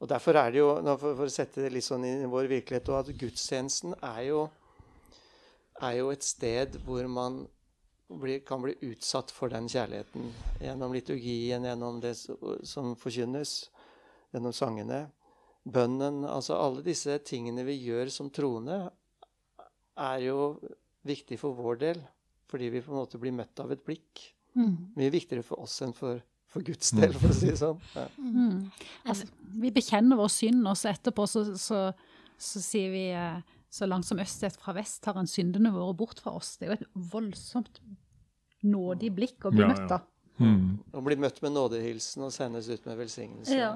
Og 0.00 0.08
Derfor 0.08 0.38
er 0.38 0.50
det 0.50 0.62
jo, 0.62 0.70
for, 0.94 1.16
for, 1.18 1.26
å 1.26 1.32
sette 1.32 1.64
det 1.64 1.74
litt 1.74 1.84
sånn 1.84 2.06
i 2.06 2.14
vår 2.30 2.46
virkelighet, 2.48 2.88
og 2.88 3.02
at 3.02 3.16
gudstjenesten 3.20 3.98
er 3.98 4.22
jo, 4.30 4.44
er 5.82 5.98
jo 5.98 6.08
et 6.14 6.24
sted 6.24 6.78
hvor 6.86 7.04
man 7.10 7.42
blir, 8.08 8.40
kan 8.46 8.62
bli 8.62 8.78
utsatt 8.86 9.34
for 9.34 9.52
den 9.52 9.68
kjærligheten. 9.68 10.30
Gjennom 10.62 10.94
liturgien, 10.94 11.66
gjennom 11.66 11.98
det 12.00 12.14
som 12.16 12.94
forkynnes, 12.98 13.58
gjennom 14.30 14.54
sangene 14.56 15.08
bønnen 15.72 16.24
Altså 16.28 16.56
alle 16.58 16.84
disse 16.86 17.16
tingene 17.26 17.64
vi 17.66 17.78
gjør 17.86 18.10
som 18.12 18.30
troende, 18.34 18.82
er 20.00 20.24
jo 20.24 20.54
viktig 21.06 21.38
for 21.40 21.56
vår 21.58 21.80
del. 21.84 22.02
Fordi 22.50 22.70
vi 22.72 22.82
på 22.82 22.90
en 22.92 22.98
måte 23.02 23.20
blir 23.22 23.34
møtt 23.34 23.62
av 23.62 23.70
et 23.72 23.82
blikk. 23.86 24.24
Mm. 24.58 24.92
Mye 24.98 25.12
viktigere 25.14 25.46
for 25.46 25.62
oss 25.62 25.76
enn 25.86 25.94
for, 25.94 26.18
for 26.50 26.66
Guds 26.66 26.90
del, 26.98 27.14
for 27.14 27.30
å 27.30 27.36
si 27.36 27.52
det 27.52 27.60
sånn. 27.60 27.78
Ja. 27.94 28.08
Mm. 28.18 28.64
Altså, 29.04 29.28
vi 29.62 29.70
bekjenner 29.74 30.18
vår 30.18 30.32
synd, 30.34 30.64
og 30.66 30.78
så 30.80 30.90
etterpå 30.90 31.26
så, 31.30 31.44
så, 31.60 31.84
så 32.34 32.62
sier 32.64 32.90
vi 32.90 33.04
eh, 33.14 33.38
så 33.70 33.86
langt 33.86 34.08
som 34.08 34.18
øst 34.18 34.42
fra 34.58 34.74
vest 34.74 34.98
tar 35.04 35.14
han 35.20 35.30
syndene 35.30 35.70
våre 35.74 35.94
bort 35.94 36.18
fra 36.22 36.34
oss. 36.40 36.56
Det 36.58 36.66
er 36.66 36.74
jo 36.74 36.80
et 36.80 37.12
voldsomt 37.12 37.78
nådig 38.66 39.12
blikk 39.14 39.46
å 39.46 39.54
bli 39.54 39.62
Ja, 39.62 39.70
møtt 39.70 39.86
ja. 39.86 40.00
av. 40.00 40.08
Mm. 40.40 40.78
Og 40.96 41.02
bli 41.04 41.16
møtt 41.20 41.40
med 41.44 41.52
nådehilsen 41.52 42.22
og 42.24 42.30
sendes 42.32 42.68
ut 42.72 42.86
med 42.88 42.96
velsignelse. 42.96 43.56
Ja. 43.58 43.74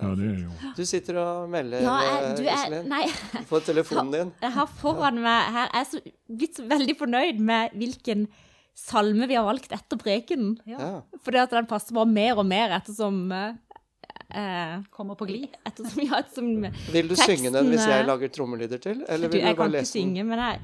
Ja, 0.00 0.08
det 0.18 0.28
er 0.32 0.40
jo 0.42 0.72
Du 0.76 0.82
sitter 0.88 1.20
og 1.22 1.50
melder, 1.52 1.84
Ja, 1.84 1.92
jeg, 2.02 2.38
eh, 2.42 2.80
er 2.80 2.88
Nei, 2.90 3.04
på 3.50 3.60
telefonen 3.62 4.10
din. 4.12 4.32
jeg 4.42 4.52
har 4.56 4.66
foran 4.80 5.20
meg 5.22 5.52
her 5.54 5.68
Jeg 5.70 5.80
er 5.84 5.90
så, 5.92 6.00
blitt 6.42 6.58
så 6.58 6.64
veldig 6.66 6.96
fornøyd 6.98 7.38
med 7.38 7.76
hvilken 7.78 8.26
salme 8.74 9.28
vi 9.28 9.36
har 9.36 9.44
valgt 9.44 9.70
etter 9.76 9.98
prekenen. 10.00 10.56
Ja. 10.66 11.02
Fordi 11.22 11.38
at 11.42 11.50
den 11.54 11.66
passer 11.70 11.94
bare 11.94 12.08
mer 12.08 12.38
og 12.40 12.46
mer 12.48 12.72
ettersom 12.80 13.22
eh, 13.36 13.54
eh, 14.34 14.78
Kommer 14.90 15.14
på 15.20 15.28
glid. 15.28 15.54
Ettersom, 15.68 16.02
ja, 16.08 16.18
ettersom 16.22 16.66
Vil 16.94 17.08
du 17.10 17.14
synge 17.20 17.52
den 17.52 17.68
hvis 17.70 17.84
jeg 17.86 18.00
eh, 18.00 18.06
lager 18.08 18.32
trommelyder 18.32 18.80
til? 18.82 19.04
Eller 19.08 19.28
Du, 19.30 19.36
jeg 19.38 19.44
du 19.44 19.46
bare 19.52 19.60
kan 19.60 19.68
ikke 19.70 19.78
lese 19.78 19.92
den? 19.98 20.08
synge, 20.16 20.24
men 20.24 20.38
jeg, 20.38 20.60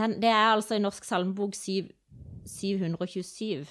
den, 0.00 0.16
det 0.22 0.30
er 0.30 0.54
altså 0.54 0.78
i 0.78 0.82
Norsk 0.82 1.04
salmebok 1.04 1.54
7, 1.58 1.90
727. 2.46 3.66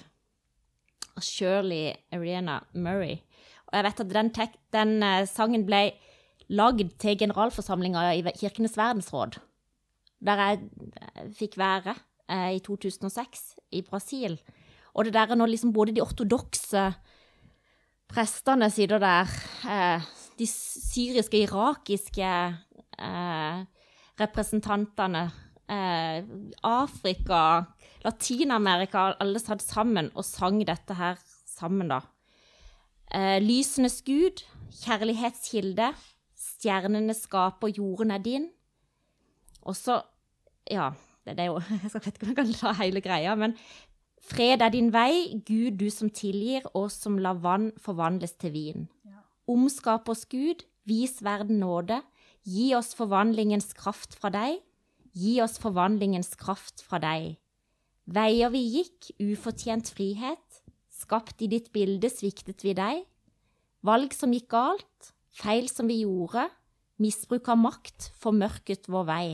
Shirley 1.20 1.94
Ariana 2.12 2.60
Murray. 2.74 3.20
Og 3.66 3.78
jeg 3.78 3.86
vet 3.86 4.02
at 4.04 4.12
den, 4.12 4.30
tek, 4.34 4.58
den 4.74 5.02
eh, 5.02 5.26
sangen 5.28 5.66
ble 5.66 5.90
lagd 6.48 6.92
til 7.02 7.18
generalforsamlinga 7.18 8.04
i 8.14 8.22
Kirkenes 8.38 8.76
verdensråd, 8.78 9.40
der 10.22 10.42
jeg 10.42 10.60
eh, 11.02 11.24
fikk 11.34 11.58
være 11.58 11.96
eh, 12.30 12.56
i 12.58 12.62
2006 12.62 13.46
i 13.74 13.82
Brasil. 13.86 14.38
Og 14.94 15.04
det 15.04 15.16
der 15.16 15.32
er 15.32 15.38
når 15.38 15.52
liksom 15.52 15.74
både 15.76 15.96
de 15.96 16.04
ortodokse 16.04 16.90
prestene 18.08 18.68
sitter 18.70 19.02
der, 19.02 19.32
eh, 19.68 20.06
de 20.38 20.46
syriske, 20.46 21.42
irakiske 21.42 22.30
eh, 22.98 23.64
representantene, 24.20 25.30
eh, 25.70 26.24
Afrika, 26.62 27.40
Latin-Amerika, 28.04 29.12
alle 29.20 29.40
satt 29.42 29.64
sammen 29.64 30.10
og 30.14 30.26
sang 30.26 30.60
dette 30.66 30.96
her 30.98 31.18
sammen, 31.46 31.90
da. 31.90 32.02
Eh, 33.14 33.38
lysenes 33.42 34.00
gud, 34.06 34.42
kjærlighetskilde, 34.82 35.92
stjernene 36.36 37.14
skaper, 37.16 37.72
jorden 37.76 38.12
er 38.14 38.22
din. 38.22 38.48
Og 39.66 39.76
så, 39.78 40.00
ja, 40.70 40.90
det, 41.26 41.38
er 41.38 41.50
jo, 41.50 41.60
jeg 41.82 41.92
skal 41.92 42.04
vet 42.04 42.14
ikke 42.14 42.26
om 42.28 42.34
jeg 42.34 42.40
kan 42.40 42.54
la 42.62 42.74
hele 42.82 43.02
greia, 43.04 43.34
men 43.38 43.56
fred 44.26 44.62
er 44.62 44.74
din 44.74 44.92
vei, 44.94 45.38
Gud 45.46 45.78
du 45.80 45.88
som 45.90 46.10
tilgir, 46.10 46.66
og 46.74 46.90
som 46.94 47.18
lar 47.22 47.40
vann 47.42 47.72
forvandles 47.82 48.36
til 48.40 48.54
vin. 48.54 48.86
Omskap 49.46 50.08
oss 50.10 50.24
Gud, 50.26 50.64
vis 50.86 51.20
verden 51.22 51.60
nåde, 51.62 52.00
gi 52.46 52.72
oss 52.74 52.94
forvandlingens 52.98 53.72
kraft 53.78 54.14
fra 54.18 54.30
deg, 54.34 54.58
gi 55.16 55.38
oss 55.40 55.56
forvandlingens 55.62 56.34
kraft 56.36 56.84
fra 56.84 57.00
deg. 57.00 57.36
Veier 58.06 58.52
vi 58.52 58.62
gikk, 58.76 59.10
ufortjent 59.18 59.88
frihet, 59.96 60.60
skapt 60.92 61.40
i 61.42 61.48
ditt 61.50 61.72
bilde 61.74 62.10
sviktet 62.12 62.62
vi 62.64 62.76
deg. 62.76 63.02
Valg 63.86 64.14
som 64.14 64.34
gikk 64.34 64.50
galt, 64.52 65.12
feil 65.32 65.70
som 65.72 65.88
vi 65.88 66.02
gjorde, 66.02 66.46
misbruk 67.02 67.48
av 67.52 67.60
makt 67.60 68.10
formørket 68.20 68.88
vår 68.92 69.08
vei. 69.08 69.28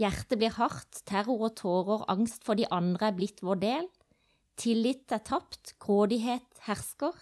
Hjertet 0.00 0.38
blir 0.40 0.54
hardt, 0.56 1.02
terror 1.08 1.46
og 1.50 1.56
tårer, 1.60 2.06
angst 2.08 2.46
for 2.46 2.56
de 2.56 2.68
andre 2.72 3.10
er 3.10 3.16
blitt 3.16 3.42
vår 3.44 3.60
del. 3.60 3.88
Tillit 4.60 5.12
er 5.12 5.20
tapt, 5.24 5.74
grådighet 5.82 6.62
hersker, 6.64 7.14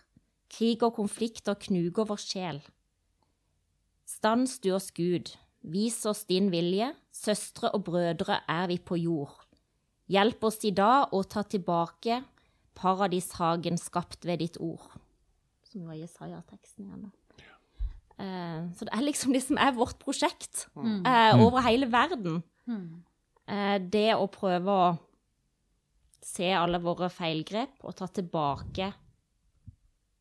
krig 0.50 0.84
og 0.86 0.94
konflikter 0.98 1.58
knuger 1.58 2.06
vår 2.08 2.22
sjel. 2.22 2.60
Stans 4.08 4.56
du 4.62 4.70
oss, 4.76 4.92
Gud, 4.94 5.34
vis 5.62 5.98
oss 6.06 6.24
din 6.28 6.50
vilje, 6.52 6.92
søstre 7.12 7.70
og 7.74 7.84
brødre 7.88 8.40
er 8.48 8.68
vi 8.70 8.78
på 8.78 8.98
jord. 9.00 9.34
Hjelp 10.08 10.44
oss 10.48 10.62
i 10.64 10.72
dag 10.72 11.12
å 11.12 11.22
ta 11.28 11.42
tilbake 11.44 12.22
paradishagen 12.78 13.78
skapt 13.80 14.24
ved 14.28 14.40
ditt 14.44 14.58
ord. 14.62 14.86
Som 15.68 15.88
var 15.88 15.98
Jesaja-teksten 15.98 16.86
igjen, 16.86 17.08
da. 17.08 17.14
Eh, 18.18 18.62
så 18.74 18.86
det 18.86 18.94
er 18.94 19.04
liksom 19.04 19.34
det 19.34 19.44
som 19.44 19.58
er 19.62 19.76
vårt 19.76 19.98
prosjekt 20.02 20.64
eh, 20.74 21.38
over 21.38 21.62
hele 21.62 21.86
verden. 21.90 22.40
Eh, 23.46 23.76
det 23.78 24.10
å 24.16 24.26
prøve 24.32 24.74
å 24.74 24.88
se 26.24 26.50
alle 26.52 26.80
våre 26.82 27.08
feilgrep 27.14 27.84
og 27.86 27.94
ta 28.00 28.08
tilbake 28.10 28.90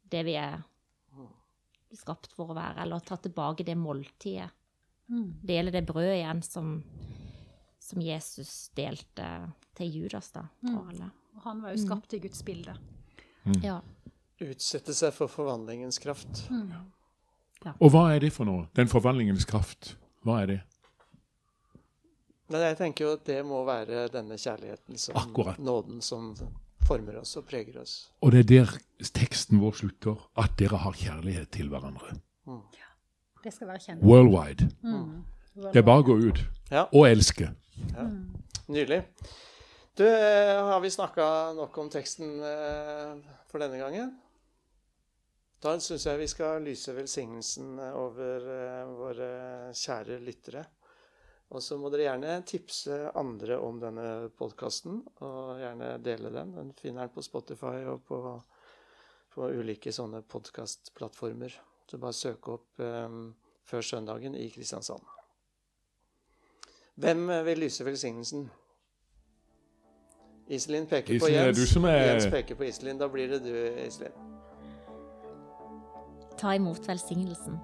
det 0.07 0.21
vi 0.27 0.37
er 0.39 0.61
skapt 1.97 2.35
for 2.35 2.51
å 2.51 2.57
være, 2.57 2.83
eller 2.83 3.03
ta 3.03 3.17
tilbake 3.19 3.65
det 3.67 3.75
måltidet. 3.79 4.51
Dele 5.07 5.71
det 5.71 5.85
brødet 5.87 6.17
igjen 6.17 6.41
som, 6.43 6.71
som 7.79 8.01
Jesus 8.03 8.69
delte 8.75 9.27
til 9.77 9.93
Judas, 10.01 10.31
da, 10.35 10.47
og 10.67 10.91
alle. 10.91 11.11
Og 11.37 11.45
han 11.45 11.61
var 11.63 11.75
jo 11.75 11.83
skapt 11.85 12.17
i 12.17 12.19
Guds 12.19 12.43
bilde. 12.43 12.73
Ja. 13.63 13.79
Utsette 14.43 14.93
seg 14.93 15.13
for 15.15 15.31
forvandlingens 15.31 15.99
kraft. 16.03 16.43
Og 17.79 17.91
hva 17.93 18.07
er 18.13 18.21
det 18.21 18.33
for 18.35 18.45
noe? 18.49 18.67
Den 18.77 18.89
forvandlingens 18.91 19.47
kraft. 19.49 19.95
Hva 20.27 20.41
er 20.43 20.51
det? 20.51 20.59
Nei, 22.51 22.61
jeg 22.63 22.77
tenker 22.79 23.07
jo 23.07 23.15
at 23.17 23.25
det 23.27 23.41
må 23.47 23.59
være 23.67 24.05
denne 24.11 24.37
kjærligheten, 24.39 24.99
som, 25.01 25.17
Akkurat. 25.19 25.57
nåden, 25.59 25.99
som 26.05 26.29
former 26.87 27.19
oss 27.19 27.33
og 27.39 27.47
preger 27.49 27.81
oss. 27.81 27.95
Og 28.23 28.31
det 28.31 28.45
er 28.45 28.49
der 28.51 28.75
teksten 29.17 29.59
vår 29.59 29.75
slutter. 29.81 30.21
At 30.39 30.55
dere 30.59 30.79
har 30.79 30.95
kjærlighet 30.95 31.51
til 31.57 31.71
hverandre. 31.73 32.15
Det 33.47 33.53
skal 33.55 33.69
være 33.69 33.79
kjent. 33.79 34.03
Worldwide. 34.03 34.65
Det 35.71 35.79
er 35.79 35.85
bare 35.87 36.03
å 36.03 36.05
gå 36.05 36.15
ut 36.19 36.39
Ja. 36.71 36.81
og 36.91 37.05
elske. 37.07 37.47
Nydelig. 38.67 39.05
Du, 39.95 40.03
eh, 40.03 40.59
har 40.67 40.81
vi 40.83 40.89
snakka 40.91 41.53
nok 41.55 41.77
om 41.79 41.89
teksten 41.89 42.41
eh, 42.43 43.13
for 43.47 43.63
denne 43.63 43.79
gangen? 43.79 44.11
Da 45.63 45.77
syns 45.79 46.03
jeg 46.05 46.19
vi 46.19 46.27
skal 46.27 46.61
lyse 46.61 46.93
velsignelsen 46.93 47.79
over 47.95 48.49
eh, 48.51 48.91
våre 48.99 49.29
kjære 49.73 50.19
lyttere. 50.21 50.65
Og 51.49 51.63
så 51.63 51.79
må 51.79 51.89
dere 51.89 52.09
gjerne 52.09 52.35
tipse 52.45 52.99
andre 53.15 53.57
om 53.63 53.79
denne 53.79 54.27
podkasten, 54.37 54.99
og 55.23 55.55
gjerne 55.63 55.93
dele 56.03 56.29
den. 56.35 56.51
Den 56.59 56.73
finner 56.75 57.07
den 57.07 57.15
på 57.15 57.23
Spotify 57.23 57.85
og 57.87 58.03
på, 58.11 58.19
på 59.33 59.49
ulike 59.55 59.95
sånne 59.95 60.21
podkastplattformer. 60.27 61.55
Så 61.89 61.97
bare 61.97 62.13
søk 62.13 62.47
opp 62.47 62.79
eh, 62.79 63.09
Før 63.67 63.81
søndagen 63.81 64.35
i 64.35 64.49
Kristiansand. 64.49 65.03
Hvem 66.95 67.29
eh, 67.29 67.45
vil 67.45 67.57
lyse 67.59 67.85
velsignelsen? 67.85 68.49
Iselin 70.47 70.85
peker 70.87 71.19
på 71.19 71.25
Iselin, 71.27 71.35
er 71.39 71.45
Jens. 71.45 71.57
du 71.57 71.65
som 71.73 71.83
er- 71.85 72.05
Jens 72.13 72.27
peker 72.31 72.55
på 72.55 72.63
Iselin. 72.63 72.97
Da 72.99 73.07
blir 73.07 73.27
det 73.27 73.41
du, 73.43 73.53
Iselin. 73.87 74.11
Ta 76.37 76.53
imot 76.55 76.87
velsignelsen. 76.87 77.57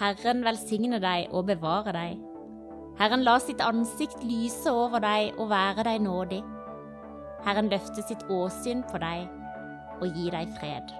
Herren 0.00 0.42
velsigne 0.44 0.98
deg 1.00 1.28
og 1.32 1.46
bevare 1.46 1.92
deg. 1.92 2.18
Herren 2.98 3.22
la 3.24 3.38
sitt 3.38 3.60
ansikt 3.60 4.22
lyse 4.24 4.70
over 4.72 4.98
deg 5.04 5.38
og 5.38 5.48
være 5.50 5.84
deg 5.84 6.00
nådig. 6.04 6.42
Herren 7.44 7.68
løfte 7.70 8.02
sitt 8.08 8.22
åsyn 8.32 8.82
på 8.90 8.98
deg 8.98 9.28
og 10.00 10.08
gi 10.16 10.30
deg 10.32 10.48
fred. 10.58 10.90